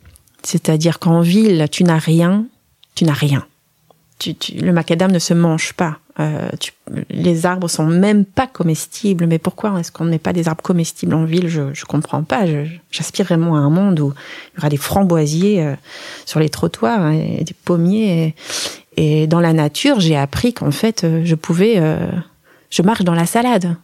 C'est-à-dire 0.43 0.99
qu'en 0.99 1.21
ville, 1.21 1.67
tu 1.71 1.85
n'as 1.85 1.99
rien, 1.99 2.47
tu 2.95 3.05
n'as 3.05 3.15
rien. 3.15 3.47
Tu, 4.19 4.35
tu, 4.35 4.53
le 4.57 4.73
macadam 4.73 5.11
ne 5.11 5.19
se 5.19 5.35
mange 5.35 5.73
pas. 5.73 5.99
Euh, 6.21 6.49
tu, 6.61 6.71
les 7.11 7.45
arbres 7.45 7.69
sont 7.69 7.87
même 7.87 8.25
pas 8.25 8.47
comestibles. 8.47 9.27
Mais 9.27 9.39
pourquoi 9.39 9.79
est-ce 9.81 9.91
qu'on 9.91 10.05
n'est 10.05 10.19
pas 10.19 10.33
des 10.33 10.49
arbres 10.49 10.63
comestibles 10.63 11.15
en 11.15 11.25
ville? 11.25 11.49
Je 11.49 11.75
je 11.75 11.85
comprends 11.85 12.23
pas. 12.23 12.45
J'aspire 12.91 13.27
vraiment 13.27 13.57
à 13.57 13.59
un 13.59 13.71
monde 13.71 14.01
où 14.01 14.13
il 14.53 14.57
y 14.57 14.59
aura 14.61 14.69
des 14.69 14.77
framboisiers 14.77 15.63
euh, 15.63 15.75
sur 16.25 16.41
les 16.41 16.49
trottoirs 16.49 17.01
hein, 17.01 17.13
et 17.13 17.45
des 17.45 17.55
pommiers. 17.65 18.35
Et, 18.97 19.27
dans 19.27 19.41
la 19.41 19.53
nature, 19.53 20.01
j'ai 20.01 20.17
appris 20.17 20.55
qu'en 20.55 20.71
fait, 20.71 21.05
euh, 21.05 21.23
je 21.25 21.35
pouvais, 21.35 21.75
euh, 21.79 22.07
je 22.71 22.83
marche 22.83 23.03
dans 23.03 23.15
la 23.15 23.27
salade. 23.27 23.77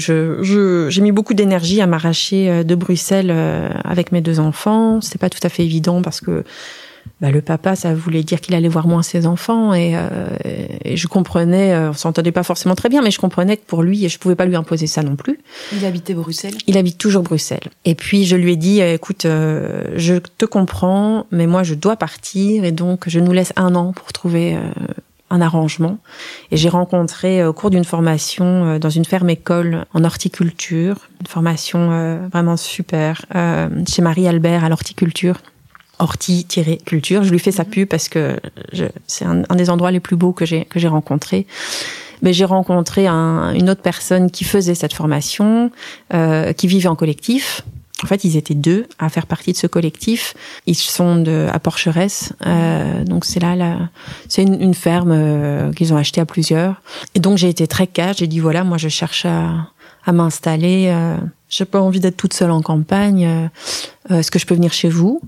Je, 0.00 0.42
je, 0.42 0.88
j'ai 0.90 1.00
mis 1.00 1.12
beaucoup 1.12 1.34
d'énergie 1.34 1.80
à 1.80 1.86
m'arracher 1.86 2.50
euh, 2.50 2.64
de 2.64 2.74
Bruxelles 2.74 3.30
euh, 3.30 3.68
avec 3.84 4.12
mes 4.12 4.20
deux 4.20 4.40
enfants. 4.40 5.00
C'était 5.00 5.18
pas 5.18 5.30
tout 5.30 5.38
à 5.42 5.48
fait 5.48 5.64
évident 5.64 6.02
parce 6.02 6.20
que 6.20 6.42
bah, 7.20 7.30
le 7.30 7.40
papa, 7.40 7.76
ça 7.76 7.94
voulait 7.94 8.22
dire 8.22 8.40
qu'il 8.40 8.54
allait 8.54 8.68
voir 8.68 8.86
moins 8.86 9.02
ses 9.02 9.26
enfants 9.26 9.72
et, 9.74 9.92
euh, 9.94 10.28
et 10.84 10.96
je 10.96 11.06
comprenais, 11.06 11.76
on 11.76 11.92
s'entendait 11.92 12.32
pas 12.32 12.42
forcément 12.42 12.74
très 12.74 12.88
bien, 12.88 13.02
mais 13.02 13.10
je 13.10 13.18
comprenais 13.18 13.56
que 13.56 13.64
pour 13.66 13.82
lui, 13.82 14.08
je 14.08 14.18
pouvais 14.18 14.34
pas 14.34 14.44
lui 14.46 14.56
imposer 14.56 14.86
ça 14.86 15.02
non 15.02 15.16
plus. 15.16 15.38
Il 15.72 15.84
habitait 15.84 16.14
Bruxelles. 16.14 16.54
Il 16.66 16.76
habite 16.76 16.98
toujours 16.98 17.22
Bruxelles. 17.22 17.68
Et 17.84 17.94
puis 17.94 18.24
je 18.24 18.36
lui 18.36 18.52
ai 18.52 18.56
dit, 18.56 18.80
écoute, 18.80 19.22
je 19.24 20.18
te 20.38 20.44
comprends, 20.44 21.26
mais 21.30 21.46
moi 21.46 21.62
je 21.62 21.74
dois 21.74 21.96
partir 21.96 22.64
et 22.64 22.72
donc 22.72 23.04
je 23.06 23.18
nous 23.18 23.32
laisse 23.32 23.52
un 23.56 23.74
an 23.74 23.92
pour 23.92 24.12
trouver 24.12 24.56
un 25.30 25.40
arrangement. 25.40 25.98
Et 26.50 26.56
j'ai 26.56 26.68
rencontré 26.68 27.40
euh, 27.40 27.50
au 27.50 27.52
cours 27.52 27.70
d'une 27.70 27.84
formation 27.84 28.44
euh, 28.44 28.78
dans 28.78 28.90
une 28.90 29.04
ferme 29.04 29.30
école 29.30 29.86
en 29.94 30.04
horticulture, 30.04 31.08
une 31.20 31.26
formation 31.26 31.90
euh, 31.92 32.28
vraiment 32.32 32.56
super, 32.56 33.24
chez 33.88 34.02
Marie 34.02 34.28
Albert 34.28 34.64
à 34.64 34.68
l'horticulture 34.68 35.36
horti-culture. 36.00 37.22
Je 37.22 37.30
lui 37.30 37.38
fais 37.38 37.52
sa 37.52 37.64
mhm. 37.64 37.70
pub 37.70 37.88
parce 37.88 38.08
que 38.08 38.40
c'est 39.06 39.24
un, 39.26 39.42
des 39.54 39.70
endroits 39.70 39.90
les 39.90 40.00
plus 40.00 40.16
beaux 40.16 40.32
que 40.32 40.46
j'ai 40.46 40.64
que 40.64 40.78
j'ai 40.78 40.88
rencontré. 40.88 41.46
Mais 42.22 42.32
j'ai 42.32 42.44
rencontré 42.44 43.06
un, 43.06 43.54
une 43.54 43.70
autre 43.70 43.82
personne 43.82 44.30
qui 44.30 44.44
faisait 44.44 44.74
cette 44.74 44.92
formation, 44.92 45.70
euh, 46.12 46.52
qui 46.52 46.66
vivait 46.66 46.88
en 46.88 46.96
collectif, 46.96 47.62
en 48.02 48.06
fait, 48.06 48.24
ils 48.24 48.36
étaient 48.36 48.54
deux 48.54 48.86
à 48.98 49.08
faire 49.08 49.26
partie 49.26 49.52
de 49.52 49.56
ce 49.56 49.66
collectif. 49.66 50.34
Ils 50.66 50.74
sont 50.74 51.16
de, 51.16 51.48
à 51.52 51.58
Porcheresse, 51.58 52.32
euh, 52.46 53.04
donc 53.04 53.24
c'est 53.24 53.40
là, 53.40 53.56
là 53.56 53.90
c'est 54.28 54.42
une, 54.42 54.60
une, 54.60 54.74
ferme 54.74 55.12
euh, 55.12 55.72
qu'ils 55.72 55.92
ont 55.92 55.96
achetée 55.96 56.20
à 56.20 56.26
plusieurs. 56.26 56.82
Et 57.14 57.20
donc 57.20 57.38
j'ai 57.38 57.48
été 57.48 57.66
très 57.66 57.86
cash. 57.86 58.18
J'ai 58.18 58.26
dit 58.26 58.40
voilà, 58.40 58.64
moi 58.64 58.78
je 58.78 58.88
cherche 58.88 59.26
à, 59.26 59.70
à 60.04 60.12
m'installer. 60.12 60.86
Euh, 60.88 61.16
j'ai 61.48 61.64
pas 61.64 61.80
envie 61.80 62.00
d'être 62.00 62.16
toute 62.16 62.32
seule 62.32 62.50
en 62.50 62.62
campagne. 62.62 63.26
Euh, 64.10 64.18
Est-ce 64.18 64.30
que 64.30 64.38
je 64.38 64.46
peux 64.46 64.54
venir 64.54 64.72
chez 64.72 64.88
vous? 64.88 65.20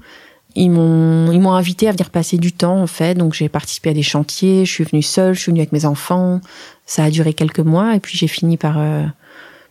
Ils 0.54 0.70
m'ont 0.70 1.32
ils 1.32 1.40
m'ont 1.40 1.54
invité 1.54 1.88
à 1.88 1.92
venir 1.92 2.10
passer 2.10 2.36
du 2.36 2.52
temps 2.52 2.80
en 2.80 2.86
fait. 2.86 3.14
Donc 3.14 3.32
j'ai 3.32 3.48
participé 3.48 3.90
à 3.90 3.94
des 3.94 4.02
chantiers. 4.02 4.64
Je 4.64 4.72
suis 4.72 4.84
venue 4.84 5.02
seule. 5.02 5.34
Je 5.34 5.40
suis 5.40 5.50
venue 5.50 5.60
avec 5.60 5.72
mes 5.72 5.84
enfants. 5.84 6.40
Ça 6.86 7.04
a 7.04 7.10
duré 7.10 7.32
quelques 7.32 7.60
mois 7.60 7.94
et 7.94 8.00
puis 8.00 8.18
j'ai 8.18 8.28
fini 8.28 8.56
par 8.56 8.78
euh, 8.78 9.04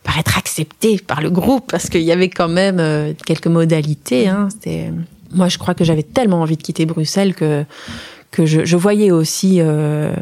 par 0.02 0.18
être 0.18 0.38
accepté 0.38 0.98
par 0.98 1.20
le 1.20 1.30
groupe 1.30 1.70
parce 1.70 1.88
qu'il 1.88 2.02
y 2.02 2.12
avait 2.12 2.28
quand 2.28 2.48
même 2.48 2.78
euh, 2.80 3.12
quelques 3.26 3.46
modalités. 3.46 4.28
Hein. 4.28 4.48
C'était, 4.50 4.92
moi, 5.32 5.48
je 5.48 5.58
crois 5.58 5.74
que 5.74 5.84
j'avais 5.84 6.02
tellement 6.02 6.42
envie 6.42 6.56
de 6.56 6.62
quitter 6.62 6.86
Bruxelles 6.86 7.34
que 7.34 7.64
que 8.32 8.46
je, 8.46 8.64
je 8.64 8.76
voyais 8.76 9.10
aussi 9.12 9.60
euh, 9.60 10.14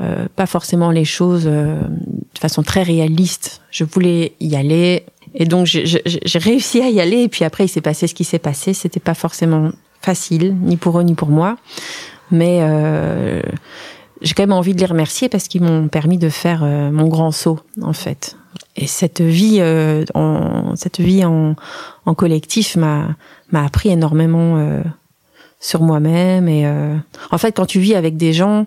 euh, 0.00 0.26
pas 0.36 0.46
forcément 0.46 0.92
les 0.92 1.04
choses 1.04 1.46
euh, 1.46 1.80
de 1.80 2.38
façon 2.38 2.62
très 2.62 2.84
réaliste. 2.84 3.62
Je 3.72 3.82
voulais 3.82 4.34
y 4.38 4.54
aller 4.54 5.04
et 5.34 5.44
donc 5.44 5.66
j'ai 5.66 6.38
réussi 6.38 6.80
à 6.80 6.88
y 6.88 7.00
aller. 7.00 7.22
Et 7.22 7.28
puis 7.28 7.44
après, 7.44 7.64
il 7.64 7.68
s'est 7.68 7.80
passé 7.80 8.06
ce 8.06 8.14
qui 8.14 8.24
s'est 8.24 8.38
passé. 8.38 8.74
C'était 8.74 9.00
pas 9.00 9.14
forcément 9.14 9.72
facile, 10.00 10.54
ni 10.62 10.76
pour 10.76 11.00
eux 11.00 11.02
ni 11.02 11.14
pour 11.14 11.28
moi, 11.28 11.56
mais 12.30 12.60
euh, 12.60 13.42
j'ai 14.20 14.34
quand 14.34 14.42
même 14.42 14.52
envie 14.52 14.74
de 14.74 14.80
les 14.80 14.86
remercier 14.86 15.28
parce 15.28 15.48
qu'ils 15.48 15.62
m'ont 15.62 15.88
permis 15.88 16.18
de 16.18 16.28
faire 16.28 16.64
mon 16.64 17.08
grand 17.08 17.30
saut 17.32 17.60
en 17.82 17.92
fait. 17.92 18.36
Et 18.76 18.86
cette 18.86 19.20
vie 19.20 19.58
euh, 19.60 20.04
en 20.14 20.76
cette 20.76 21.00
vie 21.00 21.24
en, 21.24 21.56
en 22.06 22.14
collectif 22.14 22.76
m'a 22.76 23.08
m'a 23.50 23.64
appris 23.64 23.88
énormément 23.90 24.56
euh, 24.56 24.82
sur 25.60 25.82
moi-même 25.82 26.48
et 26.48 26.66
euh, 26.66 26.96
en 27.30 27.38
fait 27.38 27.52
quand 27.52 27.66
tu 27.66 27.80
vis 27.80 27.94
avec 27.94 28.16
des 28.16 28.32
gens 28.32 28.66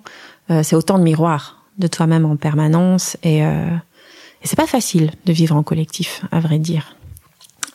euh, 0.49 0.63
c'est 0.63 0.75
autant 0.75 0.99
de 0.99 1.03
miroirs 1.03 1.63
de 1.77 1.87
toi-même 1.87 2.25
en 2.25 2.35
permanence 2.35 3.15
et, 3.23 3.45
euh, 3.45 3.69
et 4.43 4.47
c'est 4.47 4.57
pas 4.57 4.67
facile 4.67 5.11
de 5.25 5.31
vivre 5.31 5.55
en 5.55 5.63
collectif 5.63 6.23
à 6.31 6.39
vrai 6.39 6.59
dire. 6.59 6.95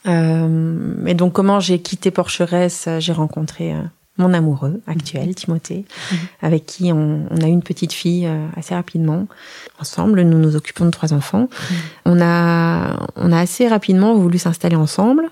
Et 0.08 1.14
donc 1.14 1.32
comment 1.32 1.58
j'ai 1.58 1.80
quitté 1.80 2.12
Porcheresse 2.12 2.88
j'ai 3.00 3.12
rencontré 3.12 3.74
mon 4.18 4.32
amoureux 4.32 4.80
actuel, 4.86 5.34
Timothée, 5.34 5.84
mhm. 6.10 6.18
avec 6.42 6.66
qui 6.66 6.92
on, 6.92 7.26
on, 7.30 7.40
a 7.40 7.46
eu 7.46 7.50
une 7.50 7.62
petite 7.62 7.92
fille 7.92 8.26
euh, 8.26 8.46
assez 8.56 8.74
rapidement. 8.74 9.26
Ensemble, 9.80 10.22
nous 10.22 10.38
nous 10.38 10.56
occupons 10.56 10.84
de 10.86 10.90
trois 10.90 11.12
enfants. 11.12 11.48
Mhm. 11.50 11.76
On 12.06 12.20
a, 12.20 12.96
on 13.16 13.32
a 13.32 13.38
assez 13.38 13.68
rapidement 13.68 14.14
voulu 14.14 14.38
s'installer 14.38 14.76
ensemble. 14.76 15.30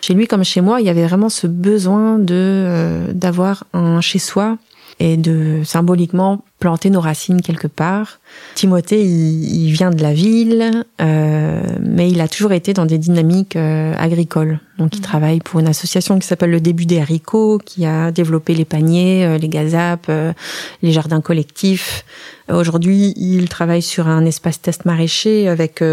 Chez 0.00 0.14
lui 0.14 0.26
comme 0.26 0.44
chez 0.44 0.60
moi, 0.60 0.80
il 0.80 0.86
y 0.86 0.90
avait 0.90 1.06
vraiment 1.06 1.28
ce 1.28 1.46
besoin 1.46 2.18
de 2.18 2.34
euh, 2.34 3.12
d'avoir 3.12 3.64
un 3.74 4.00
chez 4.00 4.18
soi 4.18 4.56
et 5.00 5.16
de 5.16 5.62
symboliquement 5.64 6.44
planter 6.60 6.90
nos 6.90 7.00
racines 7.00 7.40
quelque 7.40 7.66
part. 7.66 8.20
Timothée, 8.54 9.02
il, 9.02 9.72
vient 9.72 9.90
de 9.90 10.02
la 10.02 10.12
ville, 10.12 10.84
euh, 11.00 11.62
mais 11.80 12.10
il 12.10 12.20
a 12.20 12.28
toujours 12.28 12.52
été 12.52 12.74
dans 12.74 12.84
des 12.84 12.98
dynamiques 12.98 13.56
euh, 13.56 13.94
agricoles. 13.96 14.60
Donc, 14.78 14.94
il 14.94 14.98
mmh. 14.98 15.02
travaille 15.02 15.40
pour 15.40 15.58
une 15.60 15.68
association 15.68 16.18
qui 16.18 16.26
s'appelle 16.26 16.50
le 16.50 16.60
Début 16.60 16.84
des 16.84 17.00
haricots, 17.00 17.58
qui 17.64 17.86
a 17.86 18.12
développé 18.12 18.54
les 18.54 18.66
paniers, 18.66 19.24
euh, 19.24 19.38
les 19.38 19.48
gazapes, 19.48 20.06
euh, 20.10 20.34
les 20.82 20.92
jardins 20.92 21.22
collectifs. 21.22 22.04
Aujourd'hui, 22.52 23.14
il 23.16 23.48
travaille 23.48 23.82
sur 23.82 24.06
un 24.06 24.26
espace 24.26 24.60
test 24.60 24.84
maraîcher 24.84 25.48
avec 25.48 25.84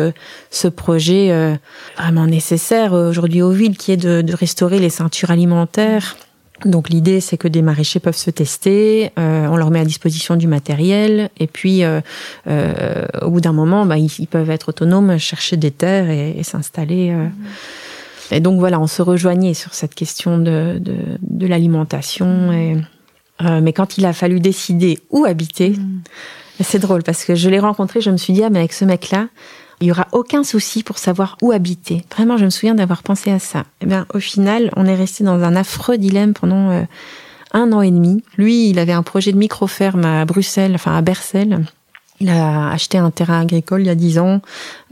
ce 0.50 0.68
projet 0.68 1.60
vraiment 2.00 2.26
nécessaire 2.26 2.94
aujourd'hui 2.94 3.44
aux 3.44 3.52
villes, 3.52 3.78
qui 3.78 3.92
est 3.92 3.98
de, 3.98 4.24
de 4.24 4.34
restaurer 4.34 4.80
les 4.80 4.90
ceintures 4.90 5.30
alimentaires 5.30 6.16
donc 6.66 6.90
l'idée, 6.90 7.22
c'est 7.22 7.38
que 7.38 7.48
des 7.48 7.62
maraîchers 7.62 8.00
peuvent 8.00 8.18
se 8.18 8.32
tester, 8.32 9.12
euh, 9.20 9.48
on 9.48 9.58
leur 9.58 9.70
met 9.70 9.80
à 9.80 9.86
disposition 9.86 10.36
du 10.36 10.48
matériel, 10.48 11.30
et 11.40 11.48
puis 11.48 11.84
euh, 11.84 12.02
euh, 12.48 13.06
au 13.22 13.30
bout 13.30 13.42
d'un 13.42 13.54
moment, 13.54 13.86
bah, 13.86 13.98
ils, 13.98 14.28
peuvent 14.28 14.50
être 14.50 14.70
autonomes, 14.70 15.18
chercher 15.18 15.58
des 15.58 15.72
terres 15.72 16.10
et, 16.10 16.42
s'installer. 16.44 17.12
Mhm. 17.12 17.32
Et 18.32 18.40
donc 18.40 18.60
voilà, 18.60 18.80
on 18.80 18.88
se 18.88 19.02
rejoignait 19.02 19.54
sur 19.54 19.74
cette 19.74 19.94
question 19.94 20.38
de, 20.38 20.82
de, 20.82 21.48
l'alimentation. 21.48 22.26
Mhm. 22.26 22.54
Et, 22.54 23.62
mais 23.62 23.72
quand 23.72 24.00
il 24.00 24.06
a 24.06 24.14
fallu 24.14 24.40
décider 24.40 24.98
où 25.12 25.26
habiter, 25.26 25.70
mhm. 25.70 26.02
c'est 26.62 26.80
drôle 26.80 27.04
parce 27.04 27.24
que 27.24 27.36
je 27.36 27.50
l'ai 27.50 27.60
rencontré, 27.60 28.02
je 28.02 28.10
me 28.10 28.18
suis 28.18 28.34
dit 28.34 28.44
ah 28.44 28.50
mais 28.50 28.60
avec 28.60 28.74
ce 28.74 28.84
mec-là, 28.84 29.28
il 29.80 29.88
y 29.88 29.92
aura 29.92 30.08
aucun 30.12 30.44
souci 30.44 30.84
pour 30.84 30.98
savoir 30.98 31.38
où 31.42 31.52
habiter. 31.52 32.04
Vraiment, 32.16 32.38
je 32.38 32.46
me 32.46 32.50
souviens 32.50 32.76
d'avoir 32.76 33.04
pensé 33.04 33.32
à 33.32 33.40
ça. 33.40 33.64
Eh 33.82 33.86
bien, 33.86 34.06
au 34.14 34.20
final, 34.20 34.72
on 34.76 34.86
est 34.86 34.96
resté 34.96 35.24
dans 35.24 35.44
un 35.44 35.56
affreux 35.56 35.98
dilemme 35.98 36.34
pendant 36.34 36.72
euh, 36.72 36.84
un 37.54 37.72
an 37.72 37.82
et 37.82 37.92
demi. 37.92 38.24
Lui, 38.38 38.70
il 38.70 38.80
avait 38.80 38.94
un 38.94 39.04
projet 39.04 39.32
de 39.32 39.38
micro-ferme 39.38 40.06
à 40.06 40.26
Bruxelles, 40.26 40.74
enfin 40.76 40.96
à 40.96 41.02
Bercel. 41.02 41.66
Il 42.20 42.30
a 42.30 42.72
acheté 42.72 42.98
un 42.98 43.12
terrain 43.12 43.42
agricole 43.42 43.82
il 43.82 43.86
y 43.86 43.92
a 43.92 43.96
dix 43.96 44.18
ans, 44.18 44.42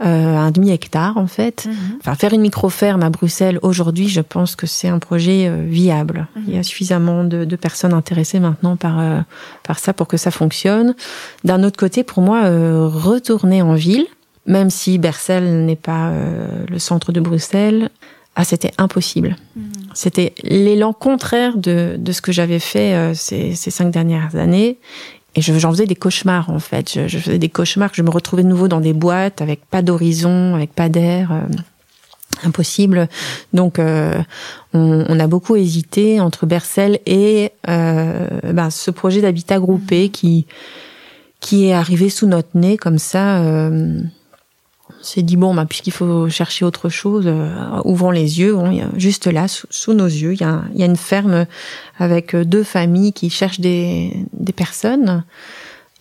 euh, 0.04 0.36
un 0.36 0.52
demi-hectare 0.52 1.16
en 1.16 1.26
fait. 1.26 1.66
Mhm. 1.66 1.98
Enfin, 2.00 2.14
faire 2.14 2.32
une 2.32 2.40
micro-ferme 2.40 3.02
à 3.02 3.10
Bruxelles 3.10 3.58
aujourd'hui, 3.62 4.08
je 4.08 4.20
pense 4.20 4.54
que 4.54 4.68
c'est 4.68 4.86
un 4.86 5.00
projet 5.00 5.48
euh, 5.48 5.64
viable. 5.66 6.28
Mhm. 6.36 6.44
Il 6.46 6.54
y 6.54 6.58
a 6.58 6.62
suffisamment 6.62 7.24
de, 7.24 7.44
de 7.44 7.56
personnes 7.56 7.94
intéressées 7.94 8.38
maintenant 8.38 8.76
par 8.76 9.00
euh, 9.00 9.20
par 9.64 9.80
ça 9.80 9.92
pour 9.92 10.06
que 10.06 10.16
ça 10.16 10.30
fonctionne. 10.30 10.94
D'un 11.42 11.64
autre 11.64 11.76
côté, 11.76 12.04
pour 12.04 12.22
moi, 12.22 12.42
retourner 12.44 13.60
en 13.60 13.74
ville, 13.74 14.06
même 14.46 14.70
si 14.70 14.98
Bercel 14.98 15.64
n'est 15.64 15.76
pas 15.76 16.08
euh, 16.08 16.64
le 16.68 16.78
centre 16.78 17.12
de 17.12 17.20
Bruxelles, 17.20 17.90
ah, 18.36 18.44
c'était 18.44 18.72
impossible. 18.78 19.36
Mhm. 19.56 19.72
C'était 19.94 20.34
l'élan 20.42 20.92
contraire 20.92 21.56
de, 21.56 21.96
de 21.98 22.12
ce 22.12 22.20
que 22.20 22.32
j'avais 22.32 22.58
fait 22.58 22.94
euh, 22.94 23.14
ces, 23.14 23.54
ces, 23.54 23.70
cinq 23.70 23.90
dernières 23.90 24.36
années. 24.36 24.78
Et 25.34 25.42
j'en 25.42 25.70
faisais 25.70 25.86
des 25.86 25.96
cauchemars, 25.96 26.48
en 26.48 26.60
fait. 26.60 26.92
Je, 26.92 27.08
je, 27.08 27.18
faisais 27.18 27.38
des 27.38 27.48
cauchemars 27.48 27.90
que 27.90 27.96
je 27.96 28.02
me 28.02 28.10
retrouvais 28.10 28.42
de 28.42 28.48
nouveau 28.48 28.68
dans 28.68 28.80
des 28.80 28.94
boîtes 28.94 29.42
avec 29.42 29.66
pas 29.66 29.82
d'horizon, 29.82 30.54
avec 30.54 30.72
pas 30.72 30.88
d'air. 30.88 31.32
Euh, 31.32 31.42
impossible. 32.44 33.08
Donc, 33.54 33.78
on, 33.78 34.24
on, 34.74 35.20
a 35.20 35.26
beaucoup 35.26 35.56
hésité 35.56 36.20
entre 36.20 36.44
Bercel 36.44 36.98
et 37.06 37.50
ben, 37.66 38.68
ce 38.68 38.90
projet 38.90 39.22
d'habitat 39.22 39.58
groupé 39.58 40.04
mhm. 40.04 40.10
qui 40.10 40.46
qui 41.40 41.66
est 41.66 41.72
arrivé 41.72 42.10
sous 42.10 42.26
notre 42.26 42.50
nez 42.54 42.76
comme 42.76 42.98
ça 42.98 43.40
s'est 45.06 45.22
dit 45.22 45.36
bon, 45.36 45.54
bah, 45.54 45.64
puisqu'il 45.66 45.92
faut 45.92 46.28
chercher 46.28 46.64
autre 46.64 46.88
chose, 46.88 47.24
euh, 47.26 47.48
ouvrons 47.84 48.10
les 48.10 48.40
yeux. 48.40 48.54
Bon, 48.54 48.80
juste 48.96 49.26
là, 49.26 49.46
sous, 49.48 49.92
nos 49.92 50.06
yeux, 50.06 50.34
il 50.34 50.40
y, 50.40 50.44
a, 50.44 50.62
y 50.74 50.82
a, 50.82 50.86
une 50.86 50.96
ferme 50.96 51.46
avec 51.98 52.34
euh, 52.34 52.44
deux 52.44 52.64
familles 52.64 53.12
qui 53.12 53.30
cherchent 53.30 53.60
des, 53.60 54.12
des 54.32 54.52
personnes. 54.52 55.24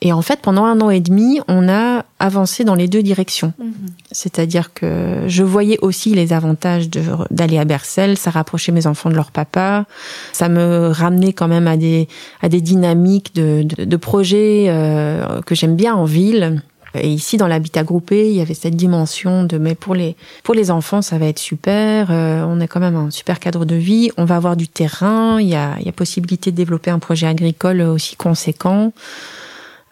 Et 0.01 0.11
en 0.11 0.21
fait, 0.21 0.41
pendant 0.41 0.65
un 0.65 0.81
an 0.81 0.89
et 0.89 0.99
demi, 0.99 1.39
on 1.47 1.69
a 1.69 2.05
avancé 2.19 2.63
dans 2.63 2.75
les 2.75 2.87
deux 2.87 3.01
directions. 3.01 3.53
Mhm. 3.57 3.73
C'est-à-dire 4.11 4.73
que 4.73 5.23
je 5.27 5.41
voyais 5.41 5.79
aussi 5.81 6.13
les 6.13 6.33
avantages 6.33 6.89
d'aller 7.31 7.57
à 7.57 7.65
Bercel, 7.65 8.17
ça 8.17 8.29
rapprochait 8.29 8.71
mes 8.71 8.87
enfants 8.87 9.09
de 9.09 9.15
leur 9.15 9.31
papa, 9.31 9.85
ça 10.33 10.49
me 10.49 10.89
ramenait 10.89 11.33
quand 11.33 11.47
même 11.47 11.67
à 11.67 11.77
des, 11.77 12.07
à 12.41 12.49
des 12.49 12.61
dynamiques 12.61 13.33
de, 13.35 13.63
de, 13.63 13.85
de 13.85 13.97
projets 13.97 14.65
euh, 14.67 15.41
que 15.41 15.55
j'aime 15.55 15.75
bien 15.75 15.95
en 15.95 16.05
ville. 16.05 16.61
Et 17.01 17.09
ici, 17.09 17.37
dans 17.37 17.47
l'habitat 17.47 17.83
groupé, 17.83 18.29
il 18.29 18.35
y 18.35 18.41
avait 18.41 18.53
cette 18.53 18.75
dimension 18.75 19.43
de 19.43 19.57
mais 19.57 19.75
pour 19.75 19.95
les 19.95 20.15
pour 20.43 20.53
les 20.53 20.71
enfants, 20.71 21.01
ça 21.01 21.17
va 21.17 21.27
être 21.27 21.39
super. 21.39 22.07
Euh, 22.11 22.43
on 22.47 22.59
a 22.61 22.67
quand 22.67 22.79
même 22.79 22.95
un 22.95 23.11
super 23.11 23.39
cadre 23.39 23.65
de 23.65 23.75
vie. 23.75 24.11
On 24.17 24.25
va 24.25 24.35
avoir 24.35 24.55
du 24.55 24.67
terrain. 24.67 25.39
Il 25.39 25.47
y 25.47 25.55
a 25.55 25.75
il 25.79 25.85
y 25.85 25.89
a 25.89 25.91
possibilité 25.91 26.51
de 26.51 26.55
développer 26.55 26.91
un 26.91 26.99
projet 26.99 27.27
agricole 27.27 27.81
aussi 27.81 28.15
conséquent. 28.15 28.91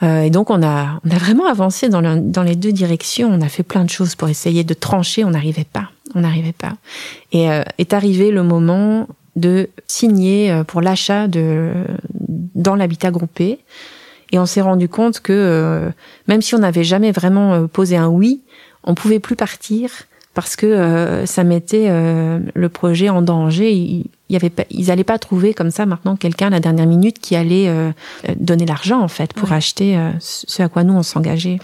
Euh, 0.03 0.23
et 0.23 0.29
donc 0.29 0.49
on 0.49 0.61
a 0.63 0.99
on 1.05 1.11
a 1.11 1.17
vraiment 1.17 1.45
avancé 1.45 1.89
dans 1.89 2.01
dans 2.01 2.43
les 2.43 2.55
deux 2.55 2.71
directions. 2.71 3.29
On 3.31 3.41
a 3.41 3.49
fait 3.49 3.63
plein 3.63 3.83
de 3.83 3.89
choses 3.89 4.15
pour 4.15 4.29
essayer 4.29 4.63
de 4.63 4.73
trancher. 4.73 5.23
On 5.23 5.31
n'arrivait 5.31 5.67
pas. 5.71 5.89
On 6.15 6.21
n'arrivait 6.21 6.53
pas. 6.53 6.73
Et 7.31 7.49
euh, 7.49 7.63
est 7.77 7.93
arrivé 7.93 8.31
le 8.31 8.43
moment 8.43 9.07
de 9.35 9.69
signer 9.87 10.51
euh, 10.51 10.63
pour 10.63 10.81
l'achat 10.81 11.27
de 11.27 11.71
dans 12.55 12.75
l'habitat 12.75 13.11
groupé. 13.11 13.59
Et 14.33 14.39
on 14.39 14.47
s'est 14.47 14.61
rendu 14.61 14.89
compte 14.89 15.19
que 15.19 15.31
euh, 15.31 15.89
même 16.27 16.41
si 16.41 16.55
on 16.55 16.57
n'avait 16.57 16.83
jamais 16.83 17.11
vraiment 17.11 17.53
euh, 17.53 17.67
posé 17.67 17.97
un 17.97 18.07
oui, 18.07 18.41
on 18.83 18.95
pouvait 18.95 19.19
plus 19.19 19.35
partir 19.35 19.91
parce 20.33 20.55
que 20.55 20.65
euh, 20.65 21.27
ça 21.27 21.43
mettait 21.43 21.87
le 21.87 22.69
projet 22.69 23.09
en 23.09 23.21
danger. 23.21 23.71
Il, 23.71 24.07
y 24.29 24.35
avait 24.35 24.49
pas, 24.49 24.63
ils 24.71 24.89
allaient 24.89 25.03
pas 25.03 25.19
trouver 25.19 25.53
comme 25.53 25.69
ça 25.69 25.85
maintenant 25.85 26.15
quelqu'un 26.15 26.47
à 26.47 26.49
la 26.49 26.59
dernière 26.59 26.87
minute 26.87 27.19
qui 27.19 27.35
allait 27.35 27.71
donner 28.37 28.65
l'argent 28.65 28.99
en 28.99 29.07
fait 29.07 29.31
pour 29.33 29.51
acheter 29.51 29.95
ce 30.19 30.63
à 30.63 30.69
quoi 30.69 30.83
nous 30.83 30.95
on 30.95 31.03
s'engageait. 31.03 31.59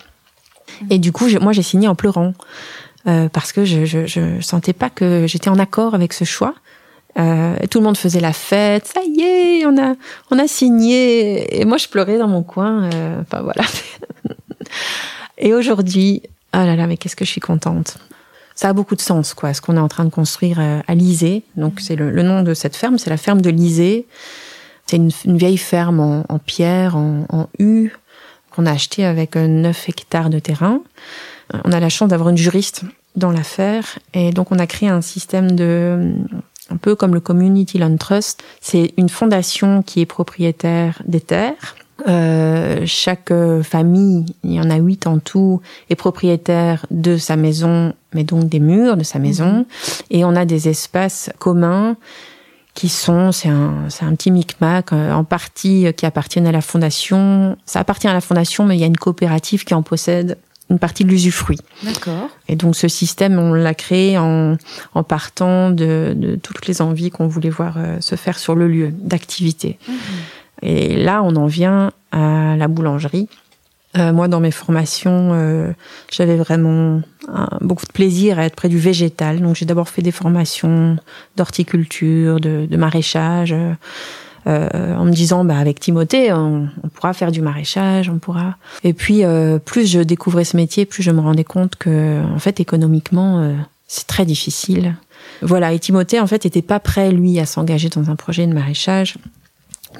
Et 0.91 0.99
du 0.99 1.11
coup, 1.11 1.25
moi 1.41 1.51
j'ai 1.51 1.63
signé 1.63 1.87
en 1.87 1.95
pleurant 1.95 2.33
parce 3.05 3.51
que 3.51 3.65
je, 3.65 3.85
je, 3.85 4.05
je 4.05 4.39
sentais 4.41 4.73
pas 4.73 4.91
que 4.91 5.25
j'étais 5.25 5.49
en 5.49 5.57
accord 5.57 5.95
avec 5.95 6.13
ce 6.13 6.25
choix. 6.25 6.53
Euh, 7.17 7.55
tout 7.69 7.79
le 7.79 7.85
monde 7.85 7.97
faisait 7.97 8.19
la 8.19 8.33
fête, 8.33 8.87
ça 8.87 9.01
y 9.03 9.21
est, 9.21 9.65
on 9.65 9.77
a, 9.77 9.95
on 10.31 10.39
a 10.39 10.47
signé. 10.47 11.59
Et 11.59 11.65
moi, 11.65 11.77
je 11.77 11.87
pleurais 11.87 12.17
dans 12.17 12.27
mon 12.27 12.43
coin. 12.43 12.89
Euh, 12.93 13.21
enfin 13.21 13.41
voilà. 13.41 13.63
et 15.37 15.53
aujourd'hui, 15.53 16.21
ah 16.53 16.65
là 16.65 16.75
là, 16.75 16.87
mais 16.87 16.97
qu'est-ce 16.97 17.15
que 17.15 17.25
je 17.25 17.31
suis 17.31 17.41
contente. 17.41 17.97
Ça 18.55 18.69
a 18.69 18.73
beaucoup 18.73 18.95
de 18.95 19.01
sens, 19.01 19.33
quoi. 19.33 19.53
Ce 19.53 19.61
qu'on 19.61 19.77
est 19.77 19.81
en 19.81 19.87
train 19.87 20.05
de 20.05 20.09
construire 20.09 20.59
euh, 20.59 20.81
à 20.87 20.95
Lisée. 20.95 21.43
Donc 21.55 21.79
c'est 21.79 21.95
le, 21.95 22.11
nom 22.23 22.43
de 22.43 22.53
cette 22.53 22.75
ferme, 22.75 22.97
c'est 22.97 23.09
la 23.09 23.17
ferme 23.17 23.41
de 23.41 23.49
Lisée. 23.49 24.05
C'est 24.85 24.97
une, 24.97 25.37
vieille 25.37 25.57
ferme 25.57 26.23
en, 26.27 26.39
pierre, 26.39 26.95
en, 26.95 27.25
en 27.29 27.47
U, 27.59 27.91
qu'on 28.49 28.65
a 28.65 28.71
acheté 28.71 29.05
avec 29.05 29.35
9 29.35 29.87
hectares 29.87 30.31
de 30.31 30.39
terrain. 30.39 30.81
On 31.63 31.71
a 31.71 31.79
la 31.79 31.89
chance 31.89 32.09
d'avoir 32.09 32.29
une 32.29 32.37
juriste 32.37 32.85
dans 33.15 33.31
l'affaire 33.31 33.99
et 34.13 34.31
donc 34.31 34.51
on 34.51 34.57
a 34.59 34.65
créé 34.67 34.89
un 34.89 35.01
système 35.01 35.51
de 35.51 36.15
un 36.71 36.77
peu 36.77 36.95
comme 36.95 37.13
le 37.13 37.19
Community 37.19 37.77
Land 37.77 37.97
Trust. 37.97 38.43
C'est 38.61 38.93
une 38.97 39.09
fondation 39.09 39.81
qui 39.81 40.01
est 40.01 40.05
propriétaire 40.05 41.01
des 41.05 41.21
terres. 41.21 41.75
Euh, 42.07 42.83
chaque 42.85 43.31
euh, 43.31 43.61
famille, 43.61 44.25
il 44.43 44.53
y 44.53 44.59
en 44.61 44.69
a 44.69 44.77
huit 44.77 45.05
en 45.05 45.19
tout, 45.19 45.61
est 45.89 45.95
propriétaire 45.95 46.85
de 46.91 47.17
sa 47.17 47.35
maison, 47.35 47.93
mais 48.13 48.23
donc 48.23 48.47
des 48.47 48.59
murs 48.59 48.95
de 48.95 49.03
sa 49.03 49.19
maison. 49.19 49.51
Mhm. 49.51 49.65
Et 50.11 50.25
on 50.25 50.35
a 50.35 50.45
des 50.45 50.69
espaces 50.69 51.29
communs 51.39 51.97
qui 52.73 52.87
sont, 52.87 53.33
c'est 53.33 53.49
un, 53.49 53.89
c'est 53.89 54.05
un 54.05 54.15
petit 54.15 54.31
micmac, 54.31 54.93
euh, 54.93 55.11
en 55.11 55.25
partie 55.25 55.87
qui 55.97 56.05
appartiennent 56.05 56.47
à 56.47 56.53
la 56.53 56.61
fondation. 56.61 57.57
Ça 57.65 57.81
appartient 57.81 58.07
à 58.07 58.13
la 58.13 58.21
fondation, 58.21 58.65
mais 58.65 58.77
il 58.77 58.79
y 58.79 58.83
a 58.83 58.87
une 58.87 58.97
coopérative 58.97 59.65
qui 59.65 59.73
en 59.73 59.83
possède 59.83 60.37
une 60.69 60.79
partie 60.79 61.03
de 61.03 61.09
l'usufruit. 61.09 61.59
D'accord. 61.83 62.29
Et 62.47 62.55
donc 62.55 62.75
ce 62.75 62.87
système, 62.87 63.39
on 63.39 63.53
l'a 63.53 63.73
créé 63.73 64.17
en, 64.17 64.57
en 64.93 65.03
partant 65.03 65.71
de, 65.71 66.13
de, 66.15 66.35
toutes 66.35 66.67
les 66.67 66.81
envies 66.81 67.09
qu'on 67.09 67.27
voulait 67.27 67.49
voir 67.49 67.75
euh, 67.77 67.99
se 68.01 68.15
faire 68.15 68.37
sur 68.37 68.55
le 68.55 68.67
lieu 68.67 68.91
d'activité. 68.91 69.79
Mhm. 69.87 69.95
Et 70.61 70.95
là, 70.97 71.23
on 71.23 71.35
en 71.35 71.47
vient 71.47 71.91
à 72.11 72.55
la 72.57 72.67
boulangerie. 72.67 73.29
Euh, 73.97 74.13
moi, 74.13 74.27
dans 74.27 74.39
mes 74.39 74.51
formations, 74.51 75.31
euh, 75.33 75.71
j'avais 76.11 76.35
vraiment 76.35 77.01
beaucoup 77.61 77.85
de 77.85 77.91
plaisir 77.91 78.37
à 78.37 78.45
être 78.45 78.55
près 78.55 78.69
du 78.69 78.77
végétal. 78.77 79.39
Donc, 79.39 79.55
j'ai 79.55 79.65
d'abord 79.65 79.89
fait 79.89 80.01
des 80.01 80.11
formations 80.11 80.97
d'horticulture, 81.37 82.39
de, 82.39 82.67
de 82.69 82.77
maraîchage. 82.77 83.55
Euh, 84.49 84.95
en 84.95 85.05
me 85.05 85.11
disant 85.11 85.45
bah 85.45 85.57
avec 85.57 85.79
Timothée 85.79 86.33
on, 86.33 86.69
pourra 86.93 87.13
faire 87.13 87.31
du 87.31 87.41
maraîchage, 87.41 88.09
on 88.09 88.17
pourra. 88.17 88.55
Et 88.83 88.93
puis 88.93 89.23
euh, 89.23 89.59
plus 89.59 89.85
je 89.85 89.99
découvrais 89.99 90.43
ce 90.43 90.57
métier, 90.57 90.85
plus 90.85 91.03
je 91.03 91.11
me 91.11 91.19
rendais 91.19 91.43
compte 91.43 91.75
que 91.75 92.23
en 92.23 92.39
fait 92.39 92.59
économiquement 92.59 93.41
euh, 93.41 93.53
c'est 93.87 94.07
très 94.07 94.25
difficile. 94.25 94.95
Voilà, 95.43 95.73
et 95.73 95.79
Timothée 95.79 96.19
en 96.19 96.25
fait 96.25 96.45
était 96.45 96.63
pas 96.63 96.79
prêt 96.79 97.11
lui 97.11 97.39
à 97.39 97.45
s'engager 97.45 97.89
dans 97.89 98.09
un 98.09 98.15
projet 98.15 98.47
de 98.47 98.53
maraîchage. 98.53 99.17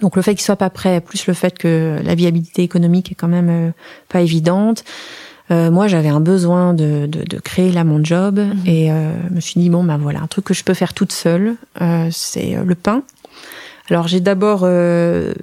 Donc 0.02 0.16
le 0.16 0.22
fait 0.22 0.34
qu'il 0.34 0.44
soit 0.44 0.56
pas 0.56 0.70
prêt, 0.70 1.00
plus 1.02 1.28
le 1.28 1.34
fait 1.34 1.58
que 1.58 2.00
la 2.04 2.16
viabilité 2.16 2.64
économique 2.64 3.12
est 3.12 3.16
quand 3.16 3.28
même 3.28 3.74
pas 4.08 4.22
évidente. 4.22 4.84
moi, 5.50 5.88
j'avais 5.88 6.10
un 6.10 6.20
besoin 6.20 6.76
de, 6.76 7.08
de, 7.08 7.24
de, 7.24 7.38
créer 7.40 7.72
là 7.72 7.84
mon 7.84 8.04
job 8.04 8.40
mmh. 8.40 8.68
et 8.68 8.92
euh, 8.92 9.12
je 9.30 9.36
me 9.36 9.40
suis 9.40 9.60
dit 9.60 9.70
bon 9.70 9.84
bah 9.84 9.98
voilà 10.00 10.22
un 10.22 10.28
truc 10.28 10.46
que 10.46 10.54
je 10.54 10.64
peux 10.64 10.76
faire 10.76 10.94
toute 10.94 11.12
seule, 11.12 11.56
c'est 12.12 12.58
le 12.64 12.76
pain. 12.76 13.04
Alors 13.90 14.08
j'ai 14.08 14.20
d'abord 14.20 14.62
euh, 14.64 15.34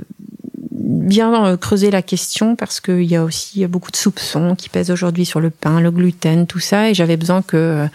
bien 0.71 1.57
creuser 1.57 1.91
la 1.91 2.03
question 2.03 2.57
parce 2.57 2.81
qu'il 2.81 3.05
y 3.05 3.17
a 3.17 3.25
aussi 3.25 3.67
beaucoup 3.67 3.91
de 3.91 3.97
soupçons 3.97 4.55
qui 4.55 4.69
pèsent 4.69 4.91
aujourd'hui 4.91 5.27
sur 5.27 5.41
le 5.41 5.51
pain, 5.51 5.81
le 5.81 5.91
gluten, 5.91 6.47
tout 6.47 6.61
ça, 6.61 6.91
et 6.91 6.95
j'avais 6.95 7.17
besoin 7.17 7.43
que 7.43 7.87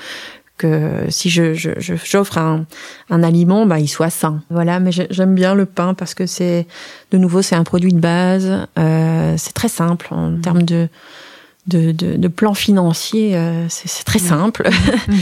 que 0.57 1.05
si 1.09 1.31
je 1.31 1.53
j'offre 1.55 2.37
un, 2.37 2.65
un 3.09 3.23
aliment, 3.23 3.65
bah 3.65 3.79
il 3.79 3.87
soit 3.87 4.11
sain. 4.11 4.43
Voilà, 4.51 4.79
mais 4.79 4.91
j'aime 4.91 5.33
bien 5.33 5.55
le 5.55 5.65
pain 5.65 5.95
parce 5.95 6.13
que 6.13 6.27
c'est 6.27 6.67
de 7.09 7.17
nouveau 7.17 7.41
c'est 7.41 7.55
un 7.55 7.63
produit 7.63 7.93
de 7.93 7.99
base, 7.99 8.67
euh, 8.77 9.33
c'est 9.37 9.53
très 9.53 9.69
simple 9.69 10.07
en 10.11 10.29
mmh. 10.29 10.41
termes 10.41 10.63
de 10.63 10.87
de, 11.67 11.91
de, 11.91 12.15
de 12.17 12.27
plan 12.27 12.53
financier, 12.53 13.35
euh, 13.35 13.67
c'est 13.69 14.03
très 14.03 14.19
simple. 14.19 14.69
Mhm. 15.07 15.17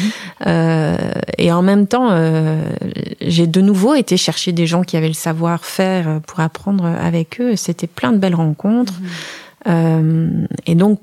euh, 0.47 0.97
et 1.37 1.51
en 1.51 1.61
même 1.61 1.87
temps, 1.87 2.09
euh, 2.11 2.63
j'ai 3.21 3.47
de 3.47 3.61
nouveau 3.61 3.95
été 3.95 4.17
chercher 4.17 4.51
des 4.51 4.67
gens 4.67 4.83
qui 4.83 4.97
avaient 4.97 5.07
le 5.07 5.13
savoir-faire 5.13 6.19
pour 6.27 6.39
apprendre 6.41 6.85
avec 6.85 7.39
eux. 7.39 7.55
C'était 7.55 7.87
plein 7.87 8.11
de 8.11 8.17
belles 8.17 8.35
rencontres. 8.35 8.95
Euh, 9.67 10.45
et 10.65 10.75
donc, 10.75 10.99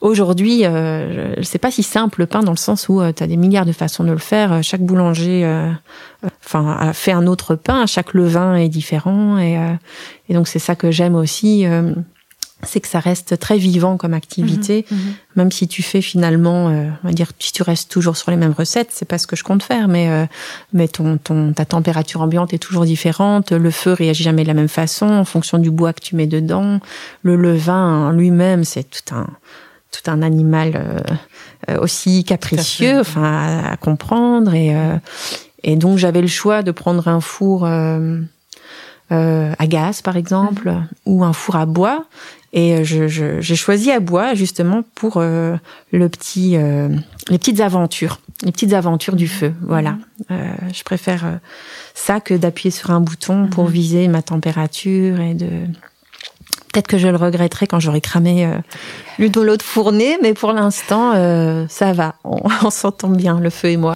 aujourd'hui, 0.00 0.64
euh, 0.64 1.34
c'est 1.42 1.58
pas 1.58 1.70
si 1.70 1.82
simple 1.82 2.20
le 2.20 2.26
pain 2.26 2.42
dans 2.42 2.50
le 2.52 2.56
sens 2.56 2.88
où 2.88 3.00
tu 3.12 3.22
as 3.22 3.26
des 3.26 3.36
milliards 3.36 3.66
de 3.66 3.72
façons 3.72 4.04
de 4.04 4.12
le 4.12 4.18
faire. 4.18 4.62
Chaque 4.62 4.82
boulanger 4.82 5.44
enfin, 6.44 6.76
a 6.78 6.92
fait 6.92 7.12
un 7.12 7.26
autre 7.26 7.54
pain. 7.54 7.86
Chaque 7.86 8.14
levain 8.14 8.56
est 8.56 8.68
différent. 8.68 9.38
Et, 9.38 9.58
et 10.28 10.34
donc, 10.34 10.48
c'est 10.48 10.58
ça 10.58 10.74
que 10.74 10.90
j'aime 10.90 11.14
aussi 11.14 11.66
c'est 12.64 12.80
que 12.80 12.88
ça 12.88 13.00
reste 13.00 13.38
très 13.38 13.58
vivant 13.58 13.96
comme 13.96 14.14
activité, 14.14 14.86
mhm, 14.90 14.96
mhm. 14.96 15.14
même 15.36 15.52
si 15.52 15.66
tu 15.66 15.82
fais 15.82 16.00
finalement, 16.00 16.68
euh, 16.68 16.88
on 17.02 17.08
va 17.08 17.12
dire, 17.12 17.32
si 17.38 17.52
tu 17.52 17.62
restes 17.62 17.90
toujours 17.90 18.16
sur 18.16 18.30
les 18.30 18.36
mêmes 18.36 18.52
recettes, 18.52 18.90
c'est 18.92 19.04
pas 19.04 19.18
ce 19.18 19.26
que 19.26 19.36
je 19.36 19.42
compte 19.42 19.62
faire, 19.62 19.88
mais 19.88 20.08
euh, 20.08 20.26
mais 20.72 20.88
ton, 20.88 21.18
ton 21.18 21.52
ta 21.52 21.64
température 21.64 22.20
ambiante 22.20 22.54
est 22.54 22.58
toujours 22.58 22.84
différente, 22.84 23.52
le 23.52 23.70
feu 23.70 23.92
réagit 23.92 24.22
jamais 24.22 24.42
de 24.42 24.48
la 24.48 24.54
même 24.54 24.68
façon 24.68 25.06
en 25.06 25.24
fonction 25.24 25.58
du 25.58 25.70
bois 25.70 25.92
que 25.92 26.00
tu 26.00 26.14
mets 26.14 26.26
dedans, 26.26 26.80
le 27.22 27.36
levain 27.36 28.12
lui-même 28.12 28.64
c'est 28.64 28.84
tout 28.84 29.14
un 29.14 29.26
tout 29.90 30.10
un 30.10 30.22
animal 30.22 31.04
euh, 31.68 31.78
aussi 31.78 32.24
capricieux, 32.24 33.00
enfin 33.00 33.24
à, 33.24 33.72
à, 33.72 33.76
comprendre 33.76 34.54
et 34.54 34.74
et 35.64 35.76
donc 35.76 35.98
j'avais 35.98 36.22
le 36.22 36.28
choix 36.28 36.62
de 36.62 36.70
prendre 36.70 37.08
un 37.08 37.20
four. 37.20 37.66
à 39.10 39.66
gaz 39.66 40.00
par 40.00 40.16
exemple 40.16 40.70
mhm. 40.70 40.86
ou 41.04 41.24
un 41.24 41.34
four 41.34 41.56
à 41.56 41.66
bois 41.66 42.06
et 42.52 42.74
euh, 42.74 42.84
j'ai 42.84 43.08
je, 43.08 43.54
choisi 43.54 43.90
à 43.90 44.00
bois 44.00 44.34
justement 44.34 44.82
pour 44.94 45.16
euh, 45.16 45.56
le 45.90 46.08
petit, 46.08 46.56
euh, 46.56 46.88
les 47.28 47.38
petites 47.38 47.60
aventures, 47.60 48.20
les 48.42 48.52
petites 48.52 48.74
aventures 48.74 49.16
du 49.16 49.26
feu. 49.26 49.54
Voilà. 49.62 49.96
Euh, 50.30 50.52
je 50.72 50.82
préfère 50.82 51.40
ça 51.94 52.20
que 52.20 52.34
d'appuyer 52.34 52.70
sur 52.70 52.90
un 52.90 53.00
bouton 53.00 53.48
pour 53.48 53.64
mhm. 53.64 53.70
viser 53.70 54.08
ma 54.08 54.22
température 54.22 55.20
et 55.20 55.34
de. 55.34 55.48
Peut-être 56.72 56.88
que 56.88 56.96
je 56.96 57.08
le 57.08 57.16
regretterai 57.16 57.66
quand 57.66 57.80
j'aurai 57.80 58.00
cramé 58.00 58.46
euh, 58.46 58.56
l'une 59.18 59.36
ou 59.36 59.42
l'autre 59.42 59.64
fournée, 59.64 60.16
mais 60.22 60.32
pour 60.32 60.52
l'instant, 60.52 61.12
ça 61.68 61.92
va. 61.92 62.14
on 62.24 62.70
s'entend 62.70 63.10
bien, 63.10 63.40
le 63.40 63.50
feu 63.50 63.68
et 63.68 63.76
moi. 63.76 63.94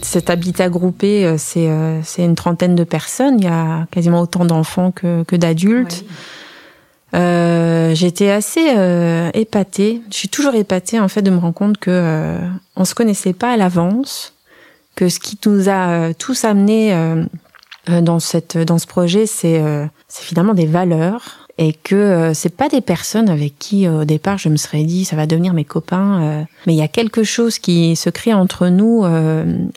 Cet, 0.00 0.30
habitat 0.30 0.68
groupé, 0.68 1.24
euh, 1.24 1.36
euh, 1.56 2.00
c'est 2.02 2.24
une 2.24 2.34
trentaine 2.34 2.74
de 2.74 2.84
personnes. 2.84 3.38
Il 3.38 3.44
y 3.44 3.48
a 3.48 3.86
quasiment 3.90 4.20
autant 4.20 4.44
d'enfants 4.44 4.92
que, 4.92 5.36
d'adultes. 5.36 6.04
Euh, 7.14 7.94
j'étais 7.94 8.30
assez 8.30 8.74
épatée. 9.34 10.02
Je 10.10 10.16
suis 10.16 10.28
toujours 10.28 10.54
épatée 10.54 10.98
en 10.98 11.08
fait 11.08 11.22
de 11.22 11.30
me 11.30 11.38
rendre 11.38 11.54
compte 11.54 11.76
que 11.76 12.38
on 12.76 12.84
se 12.84 12.94
connaissait 12.94 13.34
pas 13.34 13.52
à 13.52 13.56
l'avance, 13.56 14.34
que 14.94 15.08
ce 15.08 15.18
qui 15.18 15.38
nous 15.46 15.68
a 15.68 16.14
tous 16.14 16.44
amenés 16.44 16.96
dans 17.86 18.18
cette 18.18 18.56
dans 18.56 18.78
ce 18.78 18.86
projet, 18.86 19.26
c'est 19.26 19.62
c'est 20.08 20.22
finalement 20.22 20.54
des 20.54 20.66
valeurs 20.66 21.41
et 21.58 21.72
que 21.72 21.94
euh, 21.94 22.34
c'est 22.34 22.56
pas 22.56 22.68
des 22.68 22.80
personnes 22.80 23.28
avec 23.28 23.58
qui 23.58 23.86
euh, 23.86 24.02
au 24.02 24.04
départ 24.04 24.38
je 24.38 24.48
me 24.48 24.56
serais 24.56 24.84
dit 24.84 25.04
ça 25.04 25.16
va 25.16 25.26
devenir 25.26 25.52
mes 25.52 25.64
copains 25.64 26.22
euh, 26.22 26.42
mais 26.66 26.74
il 26.74 26.78
y 26.78 26.82
a 26.82 26.88
quelque 26.88 27.24
chose 27.24 27.58
qui 27.58 27.94
se 27.96 28.10
crée 28.10 28.32
entre 28.32 28.68
nous 28.68 29.04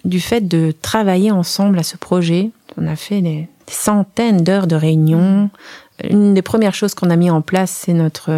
du 0.06 0.20
fait 0.20 0.48
de 0.48 0.74
travailler 0.82 1.32
ensemble 1.32 1.80
à 1.80 1.84
ce 1.84 1.98
projet. 1.98 2.52
On 2.78 2.88
a 2.88 2.96
fait 2.96 3.22
des, 3.22 3.48
centaines 3.68 4.44
d'heures 4.44 4.68
de 4.68 4.76
réunions. 4.76 5.50
Une 6.04 6.36
des 6.36 6.44
premières 6.44 6.76
choses 6.76 6.94
qu'on 6.94 7.10
a 7.10 7.16
mis 7.16 7.32
en 7.32 7.42
place 7.42 7.72
c'est 7.72 7.94
notre 7.94 8.32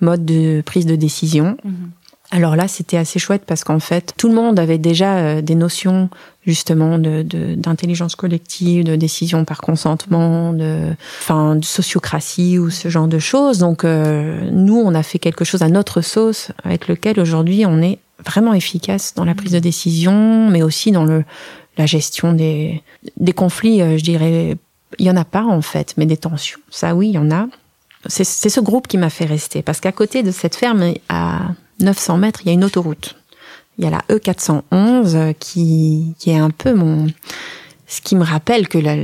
mode 0.00 0.24
de 0.24 0.62
prise 0.64 0.86
de 0.86 0.94
décision. 0.96 1.56
Mhm. 1.64 1.90
Alors 2.30 2.56
là, 2.56 2.66
c'était 2.66 2.96
assez 2.96 3.18
chouette 3.18 3.44
parce 3.46 3.62
qu'en 3.62 3.78
fait, 3.78 4.12
tout 4.16 4.28
le 4.28 4.34
monde 4.34 4.58
avait 4.58 4.78
déjà 4.78 5.18
euh, 5.18 5.42
des 5.42 5.54
notions 5.54 6.10
justement 6.46 6.98
de 6.98 7.22
d'intelligence 7.54 8.14
collective, 8.14 8.84
de 8.84 8.96
décision 8.96 9.44
par 9.44 9.60
consentement, 9.60 10.52
de 10.52 10.94
enfin 11.20 11.56
de 11.56 11.64
sociocratie 11.64 12.58
ou 12.58 12.70
ce 12.70 12.88
genre 12.88 13.08
de 13.08 13.18
choses. 13.18 13.58
Donc 13.58 13.84
euh, 13.84 14.48
nous, 14.52 14.76
on 14.76 14.94
a 14.94 15.02
fait 15.02 15.18
quelque 15.18 15.44
chose 15.44 15.62
à 15.62 15.68
notre 15.68 16.00
sauce 16.00 16.52
avec 16.62 16.88
lequel 16.88 17.20
aujourd'hui 17.20 17.66
on 17.66 17.82
est 17.82 17.98
vraiment 18.24 18.54
efficace 18.54 19.14
dans 19.14 19.24
la 19.24 19.34
prise 19.34 19.52
de 19.52 19.58
décision, 19.58 20.48
mais 20.48 20.62
aussi 20.62 20.92
dans 20.92 21.04
le 21.04 21.24
la 21.76 21.86
gestion 21.86 22.32
des 22.32 22.82
des 23.16 23.32
conflits. 23.32 23.82
Euh, 23.82 23.98
je 23.98 24.04
dirais, 24.04 24.56
il 24.98 25.06
y 25.06 25.10
en 25.10 25.16
a 25.16 25.24
pas 25.24 25.44
en 25.44 25.62
fait, 25.62 25.94
mais 25.96 26.06
des 26.06 26.16
tensions. 26.16 26.60
Ça, 26.70 26.94
oui, 26.94 27.08
il 27.08 27.14
y 27.14 27.18
en 27.18 27.30
a. 27.30 27.48
C'est 28.08 28.24
ce 28.24 28.60
groupe 28.60 28.86
qui 28.86 28.98
m'a 28.98 29.10
fait 29.10 29.24
rester 29.24 29.62
parce 29.62 29.80
qu'à 29.80 29.90
côté 29.90 30.22
de 30.22 30.30
cette 30.30 30.54
ferme, 30.54 30.94
à 31.08 31.40
900 31.80 32.18
mètres, 32.18 32.40
il 32.44 32.46
y 32.46 32.50
a 32.50 32.52
une 32.52 32.62
autoroute. 32.62 33.16
Il 33.78 33.84
y 33.84 33.88
a 33.88 33.90
la 33.90 34.02
E411 34.08 35.34
qui, 35.38 36.14
qui 36.18 36.30
est 36.30 36.38
un 36.38 36.50
peu 36.50 36.72
mon, 36.72 37.08
ce 37.86 38.00
qui 38.00 38.16
me 38.16 38.24
rappelle 38.24 38.68
que 38.68 38.78
la, 38.78 38.96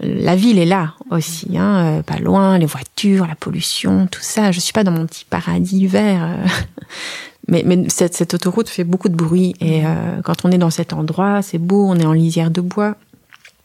la 0.00 0.36
ville 0.36 0.58
est 0.58 0.66
là 0.66 0.94
aussi, 1.10 1.56
hein, 1.56 1.98
euh, 1.98 2.02
pas 2.02 2.18
loin, 2.18 2.58
les 2.58 2.66
voitures, 2.66 3.26
la 3.26 3.34
pollution, 3.34 4.06
tout 4.06 4.22
ça. 4.22 4.52
Je 4.52 4.60
suis 4.60 4.72
pas 4.72 4.84
dans 4.84 4.92
mon 4.92 5.06
petit 5.06 5.26
paradis 5.28 5.86
vert, 5.86 6.22
euh. 6.22 6.48
mais, 7.48 7.62
mais 7.66 7.88
cette, 7.88 8.14
cette, 8.14 8.34
autoroute 8.34 8.68
fait 8.68 8.84
beaucoup 8.84 9.08
de 9.08 9.16
bruit 9.16 9.54
et 9.60 9.84
euh, 9.84 10.20
quand 10.22 10.44
on 10.44 10.50
est 10.50 10.58
dans 10.58 10.70
cet 10.70 10.92
endroit, 10.92 11.42
c'est 11.42 11.58
beau, 11.58 11.86
on 11.86 11.96
est 11.96 12.06
en 12.06 12.12
lisière 12.12 12.50
de 12.50 12.60
bois, 12.60 12.96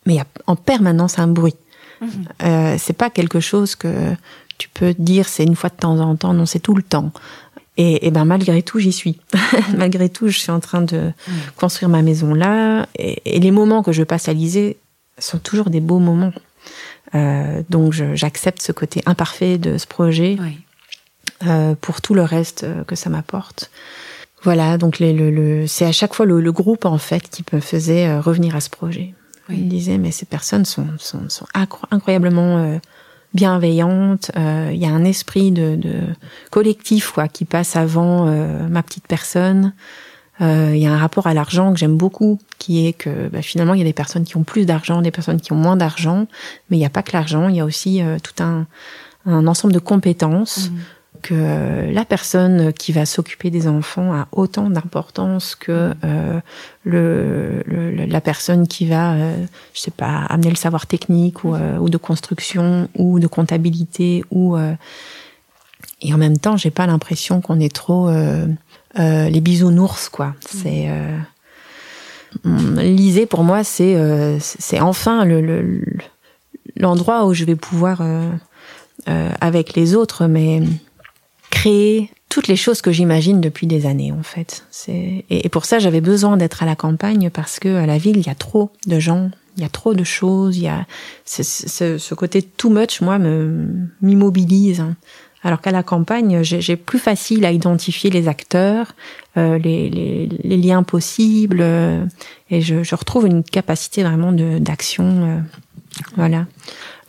mais 0.05 0.13
il 0.13 0.17
y 0.17 0.21
a 0.21 0.25
en 0.47 0.55
permanence 0.55 1.19
un 1.19 1.27
bruit. 1.27 1.55
Mmh. 2.01 2.07
Euh, 2.43 2.75
c'est 2.77 2.93
pas 2.93 3.09
quelque 3.09 3.39
chose 3.39 3.75
que 3.75 4.13
tu 4.57 4.67
peux 4.69 4.93
dire 4.97 5.27
c'est 5.27 5.43
une 5.43 5.55
fois 5.55 5.69
de 5.69 5.75
temps 5.75 5.99
en 5.99 6.15
temps, 6.15 6.33
non, 6.33 6.45
c'est 6.45 6.59
tout 6.59 6.75
le 6.75 6.83
temps. 6.83 7.11
Et, 7.77 8.07
et, 8.07 8.11
ben 8.11 8.23
malgré 8.23 8.63
tout, 8.63 8.79
j'y 8.79 8.93
suis. 8.93 9.19
malgré 9.77 10.07
tout, 10.09 10.29
je 10.29 10.39
suis 10.39 10.51
en 10.51 10.61
train 10.61 10.81
de 10.81 11.11
mm. 11.27 11.31
construire 11.57 11.89
ma 11.89 12.01
maison 12.01 12.33
là. 12.33 12.87
Et, 12.97 13.21
et, 13.25 13.39
les 13.39 13.51
moments 13.51 13.83
que 13.83 13.91
je 13.91 14.03
passe 14.03 14.29
à 14.29 14.33
liser 14.33 14.77
sont 15.17 15.39
toujours 15.39 15.69
des 15.69 15.81
beaux 15.81 15.99
moments. 15.99 16.33
Euh, 17.13 17.61
donc 17.69 17.93
j'accepte 17.93 18.61
ce 18.61 18.71
côté 18.71 19.01
imparfait 19.05 19.57
de 19.57 19.77
ce 19.77 19.85
projet 19.85 20.37
oui. 20.41 20.57
euh, 21.45 21.75
pour 21.79 22.01
tout 22.01 22.13
le 22.13 22.23
reste 22.23 22.63
euh, 22.63 22.83
que 22.83 22.95
ça 22.95 23.09
m'apporte. 23.09 23.69
Voilà, 24.43 24.77
donc 24.77 24.99
les, 24.99 25.13
le, 25.13 25.31
le 25.31 25.67
c'est 25.67 25.85
à 25.85 25.91
chaque 25.91 26.13
fois 26.13 26.25
le, 26.25 26.41
le, 26.41 26.51
groupe 26.51 26.85
en 26.85 26.97
fait 26.97 27.29
qui 27.29 27.43
me 27.51 27.59
faisait 27.59 28.07
euh, 28.07 28.21
revenir 28.21 28.55
à 28.55 28.61
ce 28.61 28.69
projet. 28.69 29.13
Oui. 29.49 29.57
Il 29.59 29.67
disait 29.67 29.97
mais 29.97 30.11
ces 30.11 30.25
personnes 30.25 30.65
sont, 30.65 30.87
sont, 30.97 31.29
sont 31.29 31.45
incroyablement 31.91 32.57
euh, 32.57 32.77
bienveillante. 33.35 34.31
Euh, 34.35 34.71
il 34.73 34.79
y 34.79 34.85
a 34.85 34.89
un 34.89 35.03
esprit 35.03 35.51
de, 35.51 35.75
de, 35.75 35.93
collectif 36.49 37.11
quoi 37.11 37.27
qui 37.27 37.45
passe 37.45 37.75
avant 37.75 38.27
euh, 38.27 38.67
ma 38.67 38.81
petite 38.81 39.07
personne. 39.07 39.73
Euh, 40.41 40.71
il 40.73 40.81
y 40.81 40.87
a 40.87 40.91
un 40.91 40.97
rapport 40.97 41.27
à 41.27 41.33
l'argent 41.33 41.71
que 41.71 41.79
j'aime 41.79 41.95
beaucoup, 41.95 42.39
qui 42.57 42.87
est 42.87 42.93
que 42.93 43.27
bah, 43.27 43.41
finalement 43.41 43.73
il 43.73 43.77
y 43.79 43.81
a 43.81 43.85
des 43.85 43.93
personnes 43.93 44.23
qui 44.23 44.35
ont 44.37 44.43
plus 44.43 44.65
d'argent, 44.65 45.01
des 45.01 45.11
personnes 45.11 45.39
qui 45.39 45.53
ont 45.53 45.57
moins 45.57 45.77
d'argent, 45.77 46.27
mais 46.69 46.77
il 46.77 46.79
n'y 46.79 46.85
a 46.85 46.89
pas 46.89 47.03
que 47.03 47.11
l'argent, 47.13 47.47
il 47.47 47.55
y 47.55 47.59
a 47.59 47.65
aussi 47.65 48.01
tout 48.23 48.43
un, 48.43 48.65
un, 49.25 49.47
ensemble 49.47 49.73
de 49.73 49.79
compétences. 49.79 50.69
Mmh 50.69 50.79
que 51.25 51.91
la 51.91 52.05
personne 52.05 52.71
qui 52.71 52.91
va 52.91 53.07
s'occuper 53.07 53.49
des 53.49 53.67
enfants 53.67 54.13
a 54.13 54.27
autant 54.31 54.69
d'importance 54.69 55.55
que 55.55 55.91
euh, 56.03 56.39
le, 56.83 57.63
le, 57.65 58.05
la 58.05 58.21
personne 58.21 58.67
qui 58.67 58.85
va, 58.85 59.13
euh, 59.13 59.45
je 59.73 59.79
sais 59.79 59.89
pas, 59.89 60.19
amener 60.29 60.51
le 60.51 60.55
savoir 60.55 60.85
technique 60.85 61.43
ou, 61.43 61.55
euh, 61.55 61.79
ou 61.79 61.89
de 61.89 61.97
construction 61.97 62.89
ou 62.93 63.19
de 63.19 63.25
comptabilité 63.25 64.23
ou 64.29 64.55
euh, 64.55 64.75
et 66.03 66.13
en 66.13 66.17
même 66.17 66.37
temps, 66.37 66.57
j'ai 66.57 66.69
pas 66.69 66.85
l'impression 66.85 67.41
qu'on 67.41 67.59
est 67.59 67.73
trop 67.73 68.07
euh, 68.07 68.45
les 68.93 69.41
bisounours, 69.41 70.09
quoi. 70.09 70.35
C'est 70.47 70.85
euh, 70.89 71.17
pour 73.25 73.43
moi, 73.43 73.63
c'est 73.63 73.95
euh, 73.95 74.37
c'est 74.39 74.79
enfin 74.79 75.25
le 75.25 75.81
l'endroit 76.75 77.25
où 77.25 77.33
je 77.33 77.45
vais 77.45 77.55
pouvoir 77.55 78.03
avec 79.07 79.75
les 79.75 79.95
autres, 79.95 80.27
mais 80.27 80.61
créer 81.55 82.09
toutes 82.27 82.49
les 82.49 82.57
choses 82.57 82.81
que 82.81 82.91
j'imagine 82.91 83.39
depuis 83.39 83.65
des 83.65 83.85
années 83.85 84.11
en 84.11 84.23
fait. 84.23 84.65
C'est 84.71 85.23
et, 85.29 85.47
pour 85.47 85.63
ça 85.63 85.79
j'avais 85.79 86.01
besoin 86.01 86.35
d'être 86.35 86.61
à 86.63 86.65
la 86.65 86.75
campagne 86.75 87.29
parce 87.29 87.59
que 87.59 87.77
à 87.77 87.85
la 87.85 87.97
ville 87.97 88.17
il 88.17 88.27
y 88.27 88.29
a 88.29 88.35
trop 88.35 88.71
de 88.87 88.99
gens, 88.99 89.31
il 89.55 89.63
y 89.63 89.65
a 89.65 89.69
trop 89.69 89.93
de 89.93 90.03
choses, 90.03 90.57
il 90.57 90.63
y 90.63 90.67
a 90.67 90.85
ce, 91.23 91.43
ce 91.97 92.13
côté 92.13 92.41
too 92.41 92.69
much 92.69 92.99
moi 92.99 93.19
me 93.19 93.67
m'immobilise. 94.01 94.83
Alors 95.43 95.61
qu'à 95.61 95.69
la 95.69 95.83
campagne, 95.83 96.41
j'ai 96.41 96.75
plus 96.75 96.97
facile 96.97 97.45
à 97.45 97.51
identifier 97.51 98.09
les 98.09 98.27
acteurs, 98.27 98.95
euh, 99.37 99.59
les, 99.59 99.91
les, 99.91 100.27
les, 100.43 100.57
liens 100.57 100.81
possibles, 100.81 101.59
euh, 101.61 102.03
et 102.49 102.61
je, 102.61 102.81
je, 102.81 102.95
retrouve 102.95 103.27
une 103.27 103.43
capacité 103.43 104.01
vraiment 104.01 104.31
d'action. 104.31 105.05
Euh, 105.05 105.39
voilà. 106.15 106.47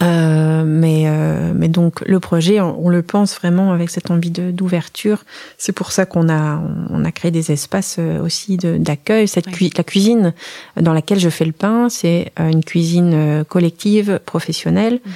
Euh, 0.02 0.62
mais, 0.66 1.04
euh, 1.06 1.52
mais 1.54 1.68
donc 1.68 2.02
le 2.06 2.20
projet, 2.20 2.60
on, 2.60 2.90
le 2.90 3.02
pense 3.02 3.34
vraiment 3.34 3.72
avec 3.72 3.88
cette 3.88 4.10
envie 4.10 4.30
d'ouverture. 4.30 5.24
C'est 5.56 5.72
pour 5.72 5.90
ça 5.90 6.04
qu'on 6.04 6.28
a, 6.28 6.60
on 6.90 7.04
a 7.04 7.12
créé 7.12 7.30
des 7.30 7.50
espaces 7.50 7.96
euh, 7.98 8.20
aussi 8.20 8.58
d'accueil. 8.58 9.26
Cette 9.26 9.46
la 9.46 9.84
cuisine 9.84 10.34
dans 10.78 10.92
laquelle 10.92 11.18
je 11.18 11.30
fais 11.30 11.46
le 11.46 11.52
pain, 11.52 11.88
c'est 11.88 12.32
une 12.38 12.62
cuisine 12.62 13.44
collective, 13.48 14.20
professionnelle. 14.26 15.00
Mhm. 15.04 15.12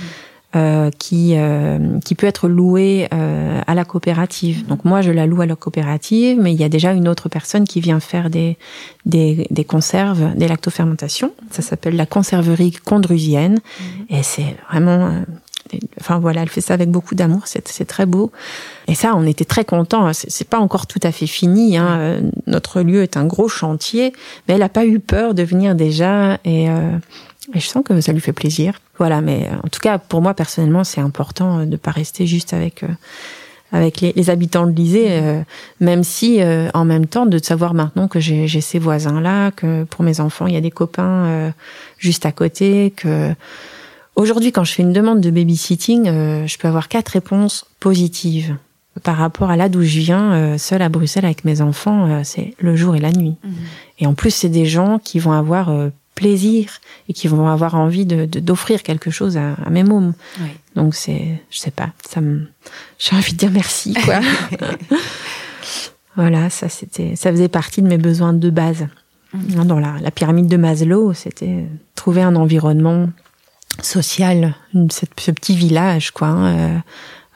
Euh, 0.56 0.90
qui 0.98 1.34
euh, 1.36 2.00
qui 2.04 2.16
peut 2.16 2.26
être 2.26 2.48
loué 2.48 3.06
euh, 3.14 3.60
à 3.68 3.74
la 3.76 3.84
coopérative. 3.84 4.66
Donc 4.66 4.84
moi 4.84 5.00
je 5.00 5.12
la 5.12 5.24
loue 5.24 5.42
à 5.42 5.46
la 5.46 5.54
coopérative, 5.54 6.40
mais 6.40 6.52
il 6.52 6.60
y 6.60 6.64
a 6.64 6.68
déjà 6.68 6.90
une 6.90 7.06
autre 7.06 7.28
personne 7.28 7.68
qui 7.68 7.80
vient 7.80 8.00
faire 8.00 8.30
des 8.30 8.58
des, 9.06 9.46
des 9.50 9.64
conserves, 9.64 10.34
des 10.34 10.48
lactofermentations. 10.48 11.32
Ça 11.52 11.62
s'appelle 11.62 11.94
la 11.94 12.04
conserverie 12.04 12.72
condrusienne 12.72 13.60
mhm. 13.80 14.18
et 14.18 14.24
c'est 14.24 14.56
vraiment 14.68 15.22
Enfin 16.00 16.18
voilà, 16.18 16.42
elle 16.42 16.48
fait 16.48 16.60
ça 16.60 16.74
avec 16.74 16.90
beaucoup 16.90 17.14
d'amour, 17.14 17.42
c'est 17.44 17.84
très 17.84 18.04
beau. 18.04 18.32
Et 18.88 18.96
ça, 18.96 19.14
on 19.14 19.24
était 19.24 19.44
très 19.44 19.64
contents. 19.64 20.10
C'est 20.12 20.48
pas 20.48 20.58
encore 20.58 20.88
tout 20.88 20.98
à 21.04 21.12
fait 21.12 21.28
fini. 21.28 21.76
Hein. 21.76 22.22
Notre 22.48 22.80
lieu 22.80 23.04
est 23.04 23.16
un 23.16 23.24
gros 23.24 23.46
chantier, 23.46 24.12
mais 24.48 24.54
elle 24.54 24.64
a 24.64 24.68
pas 24.68 24.84
eu 24.84 24.98
peur 24.98 25.32
de 25.32 25.44
venir 25.44 25.76
déjà 25.76 26.38
et 26.44 26.66
et 27.54 27.60
je 27.60 27.66
sens 27.66 27.82
que 27.84 28.00
ça 28.00 28.12
lui 28.12 28.20
fait 28.20 28.32
plaisir. 28.32 28.80
Voilà, 28.98 29.20
mais 29.20 29.48
euh, 29.50 29.56
en 29.64 29.68
tout 29.68 29.80
cas, 29.80 29.98
pour 29.98 30.20
moi 30.20 30.34
personnellement, 30.34 30.84
c'est 30.84 31.00
important 31.00 31.60
euh, 31.60 31.64
de 31.64 31.76
pas 31.76 31.90
rester 31.90 32.26
juste 32.26 32.52
avec 32.52 32.82
euh, 32.82 32.88
avec 33.72 34.00
les, 34.00 34.12
les 34.14 34.30
habitants 34.30 34.66
de 34.66 34.72
l'Isée, 34.72 35.22
même 35.78 36.02
si 36.02 36.40
en 36.74 36.84
même 36.84 37.06
temps 37.06 37.24
de 37.24 37.38
savoir 37.38 37.72
maintenant 37.72 38.08
que 38.08 38.18
j'ai 38.18 38.60
ces 38.60 38.80
voisins 38.80 39.20
là, 39.20 39.52
que 39.52 39.84
pour 39.84 40.04
mes 40.04 40.18
enfants 40.18 40.48
il 40.48 40.54
y 40.54 40.56
a 40.56 40.60
des 40.60 40.72
copains 40.72 41.52
juste 41.96 42.26
à 42.26 42.32
côté, 42.32 42.92
que 42.96 43.32
aujourd'hui 44.16 44.50
quand 44.50 44.64
je 44.64 44.72
fais 44.72 44.82
une 44.82 44.92
demande 44.92 45.20
de 45.20 45.30
babysitting, 45.30 46.06
je 46.06 46.58
peux 46.58 46.66
avoir 46.66 46.88
quatre 46.88 47.10
réponses 47.10 47.64
positives 47.78 48.56
par 49.04 49.16
rapport 49.16 49.50
à 49.50 49.56
là 49.56 49.68
d'où 49.68 49.82
je 49.82 50.00
viens, 50.00 50.58
seule 50.58 50.82
à 50.82 50.88
Bruxelles 50.88 51.24
avec 51.24 51.44
mes 51.44 51.60
enfants, 51.60 52.24
c'est 52.24 52.54
le 52.58 52.74
jour 52.74 52.96
et 52.96 53.00
la 53.00 53.12
nuit. 53.12 53.36
Mmh. 53.44 53.50
Et 54.00 54.06
en 54.08 54.14
plus, 54.14 54.32
c'est 54.32 54.48
des 54.48 54.66
gens 54.66 54.98
qui 54.98 55.20
vont 55.20 55.30
avoir 55.30 55.70
plaisir 56.20 56.80
et 57.08 57.14
qui 57.14 57.28
vont 57.28 57.48
avoir 57.48 57.74
envie 57.74 58.04
de 58.04 58.26
d'offrir 58.26 58.82
quelque 58.82 59.10
chose 59.10 59.38
à, 59.38 59.70
mes 59.70 59.84
mômes. 59.84 60.12
Donc 60.76 60.94
c'est, 60.94 61.40
je 61.50 61.58
sais 61.58 61.70
pas, 61.70 61.90
ça 62.06 62.20
me, 62.20 62.46
j'ai 62.98 63.16
envie 63.16 63.32
de 63.32 63.38
dire 63.38 63.50
merci 63.50 63.94
quoi. 63.94 64.20
voilà, 66.16 66.50
ça 66.50 66.68
c'était, 66.68 67.16
ça 67.16 67.30
faisait 67.30 67.48
partie 67.48 67.80
de 67.80 67.88
mes 67.88 67.98
besoins 67.98 68.34
de 68.34 68.50
base. 68.50 68.86
Mhm. 69.32 69.64
Dans 69.64 69.78
la, 69.78 69.94
la, 70.00 70.10
pyramide 70.10 70.48
de 70.48 70.56
Maslow, 70.56 71.14
c'était 71.14 71.64
trouver 71.94 72.22
un 72.22 72.36
environnement 72.36 73.08
social, 73.82 74.54
ce 74.90 75.30
petit 75.30 75.56
village 75.56 76.10
quoi, 76.10 76.28
hein, 76.28 76.46
euh, 76.46 76.78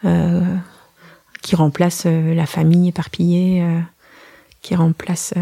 euh, 0.05 0.57
qui 1.43 1.57
remplace 1.57 2.05
euh, 2.07 2.35
la 2.35 2.47
famille 2.47 2.89
éparpillée, 2.89 3.65
qui 4.63 4.75
remplace 4.75 5.35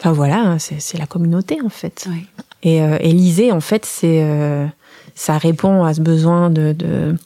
Enfin 0.00 0.12
voilà, 0.12 0.40
hein, 0.40 0.58
c'est 0.58 0.98
la 0.98 1.06
communauté 1.06 1.58
en 1.64 1.68
fait. 1.68 2.06
Oui. 2.08 2.26
Et 2.62 2.82
euh, 2.82 2.98
Élysée, 3.00 3.52
en 3.52 3.60
fait, 3.60 3.84
c'est 3.84 4.22
euh, 4.22 4.66
ça 5.14 5.38
répond 5.38 5.84
à 5.84 5.94
ce 5.94 6.00
besoin 6.00 6.50
de, 6.50 6.72
de, 6.72 7.16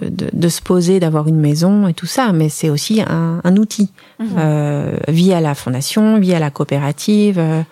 de, 0.00 0.28
de 0.32 0.48
se 0.48 0.60
poser, 0.62 1.00
d'avoir 1.00 1.28
une 1.28 1.40
maison 1.40 1.88
et 1.88 1.94
tout 1.94 2.06
ça, 2.06 2.32
mais 2.32 2.48
c'est 2.48 2.70
aussi 2.70 3.02
un, 3.06 3.40
un 3.42 3.56
outil 3.56 3.90
mhm. 4.18 4.28
euh, 4.38 4.96
via 5.08 5.40
la 5.40 5.54
fondation, 5.54 6.18
via 6.18 6.38
la 6.38 6.50
coopérative. 6.50 7.38
Euh, 7.38 7.62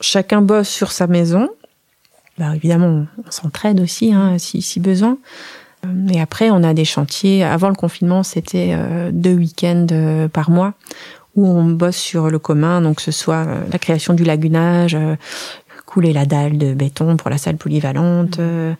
chacun 0.00 0.42
bosse 0.42 0.68
sur 0.68 0.92
sa 0.92 1.06
maison. 1.06 1.48
Bah, 2.38 2.54
évidemment, 2.54 3.06
on 3.18 3.30
s'entraide 3.30 3.80
aussi 3.80 4.12
hein, 4.12 4.36
si, 4.38 4.60
si 4.60 4.80
besoin. 4.80 5.18
Et 6.10 6.20
après, 6.20 6.50
on 6.50 6.64
a 6.64 6.74
des 6.74 6.84
chantiers. 6.84 7.44
Avant 7.44 7.68
le 7.68 7.76
confinement, 7.76 8.24
c'était 8.24 8.76
deux 9.12 9.34
week-ends 9.34 9.86
par 10.32 10.50
mois 10.50 10.74
où 11.36 11.46
on 11.46 11.66
bosse 11.66 11.96
sur 11.96 12.30
le 12.30 12.38
commun, 12.38 12.80
donc 12.80 12.96
que 12.96 13.02
ce 13.02 13.12
soit 13.12 13.46
euh, 13.46 13.62
la 13.70 13.78
création 13.78 14.14
du 14.14 14.24
lagunage, 14.24 14.94
euh, 14.94 15.16
couler 15.84 16.12
la 16.12 16.24
dalle 16.24 16.58
de 16.58 16.74
béton 16.74 17.16
pour 17.16 17.30
la 17.30 17.38
salle 17.38 17.56
polyvalente, 17.56 18.38
mmh. 18.38 18.42
euh, 18.42 18.74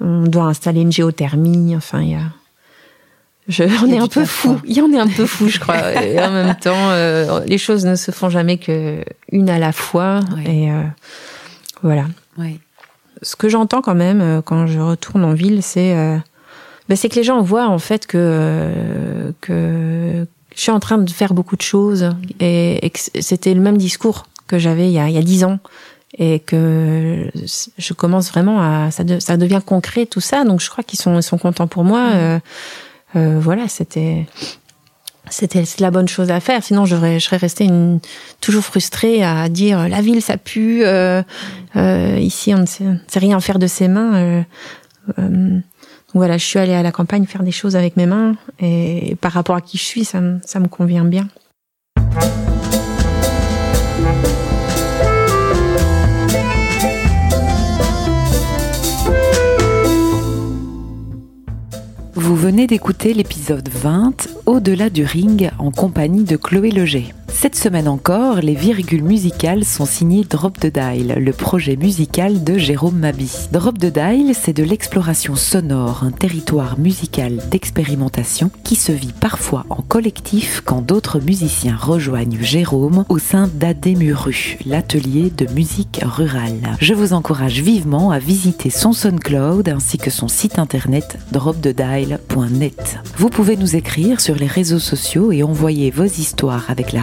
on 0.00 0.22
doit 0.22 0.44
installer 0.44 0.80
une 0.80 0.92
géothermie, 0.92 1.76
enfin 1.76 2.00
il 2.00 2.10
y 2.10 2.14
a 2.14 2.22
je, 3.48 3.62
on 3.62 3.92
est 3.92 3.98
un 3.98 4.08
peu 4.08 4.24
fou. 4.24 4.60
Il 4.64 4.76
y 4.76 4.80
en 4.80 4.90
est 4.92 4.98
un 4.98 5.06
peu 5.06 5.24
fou, 5.24 5.46
je 5.46 5.60
crois. 5.60 5.92
et 6.02 6.18
en 6.18 6.32
même 6.32 6.56
temps, 6.56 6.90
les 7.46 7.58
choses 7.58 7.86
ne 7.86 7.94
se 7.94 8.10
font 8.10 8.28
jamais 8.28 8.58
que 8.58 9.04
une 9.30 9.48
à 9.48 9.60
la 9.60 9.70
fois. 9.70 10.18
Et 10.44 10.68
voilà. 11.80 12.06
Ce 13.22 13.36
que 13.36 13.48
j'entends 13.48 13.82
quand 13.82 13.94
même 13.94 14.42
quand 14.44 14.66
je 14.66 14.80
retourne 14.80 15.24
en 15.24 15.32
ville, 15.32 15.62
c'est 15.62 15.94
ben, 16.88 16.96
c'est 16.96 17.08
que 17.08 17.14
les 17.14 17.22
gens 17.22 17.40
voient 17.40 17.68
en 17.68 17.78
fait 17.78 18.08
que 18.08 19.32
que 19.40 20.26
je 20.56 20.62
suis 20.62 20.72
en 20.72 20.80
train 20.80 20.98
de 20.98 21.10
faire 21.10 21.34
beaucoup 21.34 21.54
de 21.54 21.62
choses 21.62 22.10
et, 22.40 22.90
c'était 23.20 23.54
le 23.54 23.60
même 23.60 23.76
discours 23.76 24.26
que 24.48 24.58
j'avais 24.58 24.88
il 24.88 24.92
y 24.92 24.98
a 24.98 25.22
dix 25.22 25.44
ans 25.44 25.60
et 26.18 26.40
que 26.40 27.30
je 27.78 27.92
commence 27.92 28.30
vraiment 28.30 28.60
à 28.60 28.90
ça, 28.90 29.04
ça 29.20 29.36
devient 29.36 29.60
concret 29.64 30.06
tout 30.06 30.20
ça. 30.20 30.44
Donc 30.44 30.60
je 30.60 30.70
crois 30.70 30.82
qu'ils 30.82 30.98
sont 30.98 31.16
ils 31.16 31.22
sont 31.22 31.38
contents 31.38 31.66
pour 31.66 31.84
moi. 31.84 32.06
Mmh. 32.06 32.14
euh, 32.14 32.38
euh, 33.16 33.38
voilà 33.40 33.68
c'était 33.68 34.26
c'était 35.28 35.64
la 35.80 35.90
bonne 35.90 36.08
chose 36.08 36.30
à 36.30 36.40
faire. 36.40 36.62
Sinon 36.62 36.86
je 36.86 36.96
serais, 36.96 37.18
je 37.18 37.24
serais 37.24 37.36
restée 37.36 37.64
une, 37.64 38.00
toujours 38.40 38.64
frustrée 38.64 39.22
à 39.22 39.48
dire 39.48 39.88
la 39.88 40.00
ville 40.00 40.22
ça 40.22 40.36
pue 40.36 40.84
euh, 40.84 41.22
euh 41.76 42.18
ici 42.18 42.54
on 42.54 42.60
ne 42.60 42.66
sait, 42.66 42.84
sait, 43.08 43.18
rien 43.18 43.38
faire 43.40 43.58
de 43.58 43.66
ses 43.66 43.88
mains 43.88 44.14
euh, 44.14 44.42
euh 45.18 45.60
voilà, 46.16 46.38
je 46.38 46.44
suis 46.44 46.58
allée 46.58 46.72
à 46.72 46.82
la 46.82 46.92
campagne 46.92 47.26
faire 47.26 47.42
des 47.42 47.50
choses 47.50 47.76
avec 47.76 47.96
mes 47.96 48.06
mains 48.06 48.36
et 48.58 49.16
par 49.20 49.32
rapport 49.32 49.54
à 49.54 49.60
qui 49.60 49.76
je 49.76 49.82
suis, 49.82 50.04
ça, 50.04 50.20
ça 50.44 50.60
me 50.60 50.68
convient 50.68 51.04
bien. 51.04 51.28
Vous 62.14 62.34
venez 62.34 62.66
d'écouter 62.66 63.12
l'épisode 63.12 63.68
20, 63.68 64.28
Au-delà 64.46 64.88
du 64.88 65.04
ring, 65.04 65.50
en 65.58 65.70
compagnie 65.70 66.24
de 66.24 66.36
Chloé 66.36 66.70
Leger. 66.70 67.12
Cette 67.28 67.56
semaine 67.56 67.88
encore, 67.88 68.36
les 68.36 68.54
virgules 68.54 69.02
musicales 69.02 69.64
sont 69.64 69.84
signées 69.84 70.24
Drop 70.24 70.58
the 70.58 70.72
Dial, 70.72 71.18
le 71.18 71.32
projet 71.32 71.76
musical 71.76 72.42
de 72.42 72.56
Jérôme 72.56 72.98
Mabi. 72.98 73.30
Drop 73.52 73.78
the 73.78 73.92
Dial, 73.92 74.34
c'est 74.34 74.52
de 74.52 74.62
l'exploration 74.62 75.36
sonore, 75.36 76.02
un 76.02 76.12
territoire 76.12 76.78
musical 76.78 77.42
d'expérimentation 77.50 78.50
qui 78.64 78.74
se 78.74 78.92
vit 78.92 79.12
parfois 79.12 79.66
en 79.70 79.82
collectif 79.82 80.62
quand 80.64 80.80
d'autres 80.80 81.20
musiciens 81.20 81.76
rejoignent 81.76 82.38
Jérôme 82.40 83.04
au 83.08 83.18
sein 83.18 83.48
d'Ademuru, 83.52 84.58
l'atelier 84.64 85.30
de 85.30 85.46
musique 85.52 86.00
rurale. 86.02 86.76
Je 86.80 86.94
vous 86.94 87.12
encourage 87.12 87.60
vivement 87.60 88.10
à 88.10 88.18
visiter 88.18 88.70
son 88.70 88.92
SoundCloud 88.92 89.68
ainsi 89.68 89.98
que 89.98 90.10
son 90.10 90.28
site 90.28 90.58
internet 90.58 91.18
dropthedial.net. 91.32 92.98
Vous 93.16 93.28
pouvez 93.28 93.56
nous 93.56 93.76
écrire 93.76 94.20
sur 94.20 94.36
les 94.36 94.46
réseaux 94.46 94.78
sociaux 94.78 95.32
et 95.32 95.42
envoyer 95.42 95.90
vos 95.90 96.04
histoires 96.04 96.64
avec 96.68 96.92
la 96.92 97.02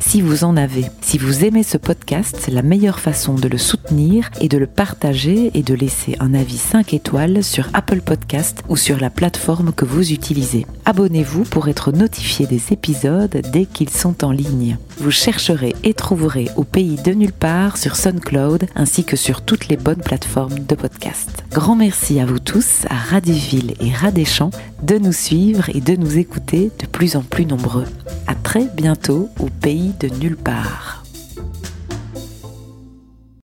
si 0.00 0.20
vous 0.20 0.44
en 0.44 0.56
avez. 0.56 0.84
Si 1.00 1.18
vous 1.18 1.44
aimez 1.44 1.62
ce 1.62 1.78
podcast, 1.78 2.48
la 2.52 2.62
meilleure 2.62 3.00
façon 3.00 3.34
de 3.34 3.48
le 3.48 3.58
soutenir 3.58 4.30
est 4.40 4.48
de 4.48 4.58
le 4.58 4.66
partager 4.66 5.50
et 5.54 5.62
de 5.62 5.74
laisser 5.74 6.16
un 6.20 6.34
avis 6.34 6.58
5 6.58 6.94
étoiles 6.94 7.42
sur 7.42 7.68
Apple 7.72 8.00
Podcast 8.00 8.62
ou 8.68 8.76
sur 8.76 8.98
la 9.00 9.10
plateforme 9.10 9.72
que 9.72 9.84
vous 9.84 10.12
utilisez. 10.12 10.66
Abonnez-vous 10.84 11.44
pour 11.44 11.68
être 11.68 11.92
notifié 11.92 12.46
des 12.46 12.72
épisodes 12.72 13.40
dès 13.52 13.66
qu'ils 13.66 13.90
sont 13.90 14.24
en 14.24 14.30
ligne. 14.30 14.76
Vous 14.98 15.10
chercherez 15.10 15.74
et 15.84 15.94
trouverez 15.94 16.48
au 16.56 16.64
pays 16.64 16.96
de 16.96 17.12
nulle 17.12 17.32
part 17.32 17.76
sur 17.76 17.96
SoundCloud 17.96 18.66
ainsi 18.74 19.04
que 19.04 19.16
sur 19.16 19.42
toutes 19.42 19.68
les 19.68 19.76
bonnes 19.76 20.02
plateformes 20.02 20.58
de 20.58 20.74
podcast. 20.74 21.44
Grand 21.52 21.76
merci 21.76 22.20
à 22.20 22.26
vous 22.26 22.38
tous, 22.38 22.84
à 22.90 22.96
Radiville 22.96 23.74
et 23.80 23.92
Radéchamps, 23.92 24.50
de 24.82 24.98
nous 24.98 25.12
suivre 25.12 25.68
et 25.74 25.80
de 25.80 25.94
nous 25.96 26.18
écouter 26.18 26.70
de 26.78 26.86
plus 26.86 27.16
en 27.16 27.22
plus 27.22 27.46
nombreux. 27.46 27.86
À 28.26 28.34
très 28.34 28.66
bientôt 28.74 29.28
au 29.38 29.48
pays 29.60 29.92
de 30.00 30.08
nulle 30.08 30.36
part. 30.36 30.99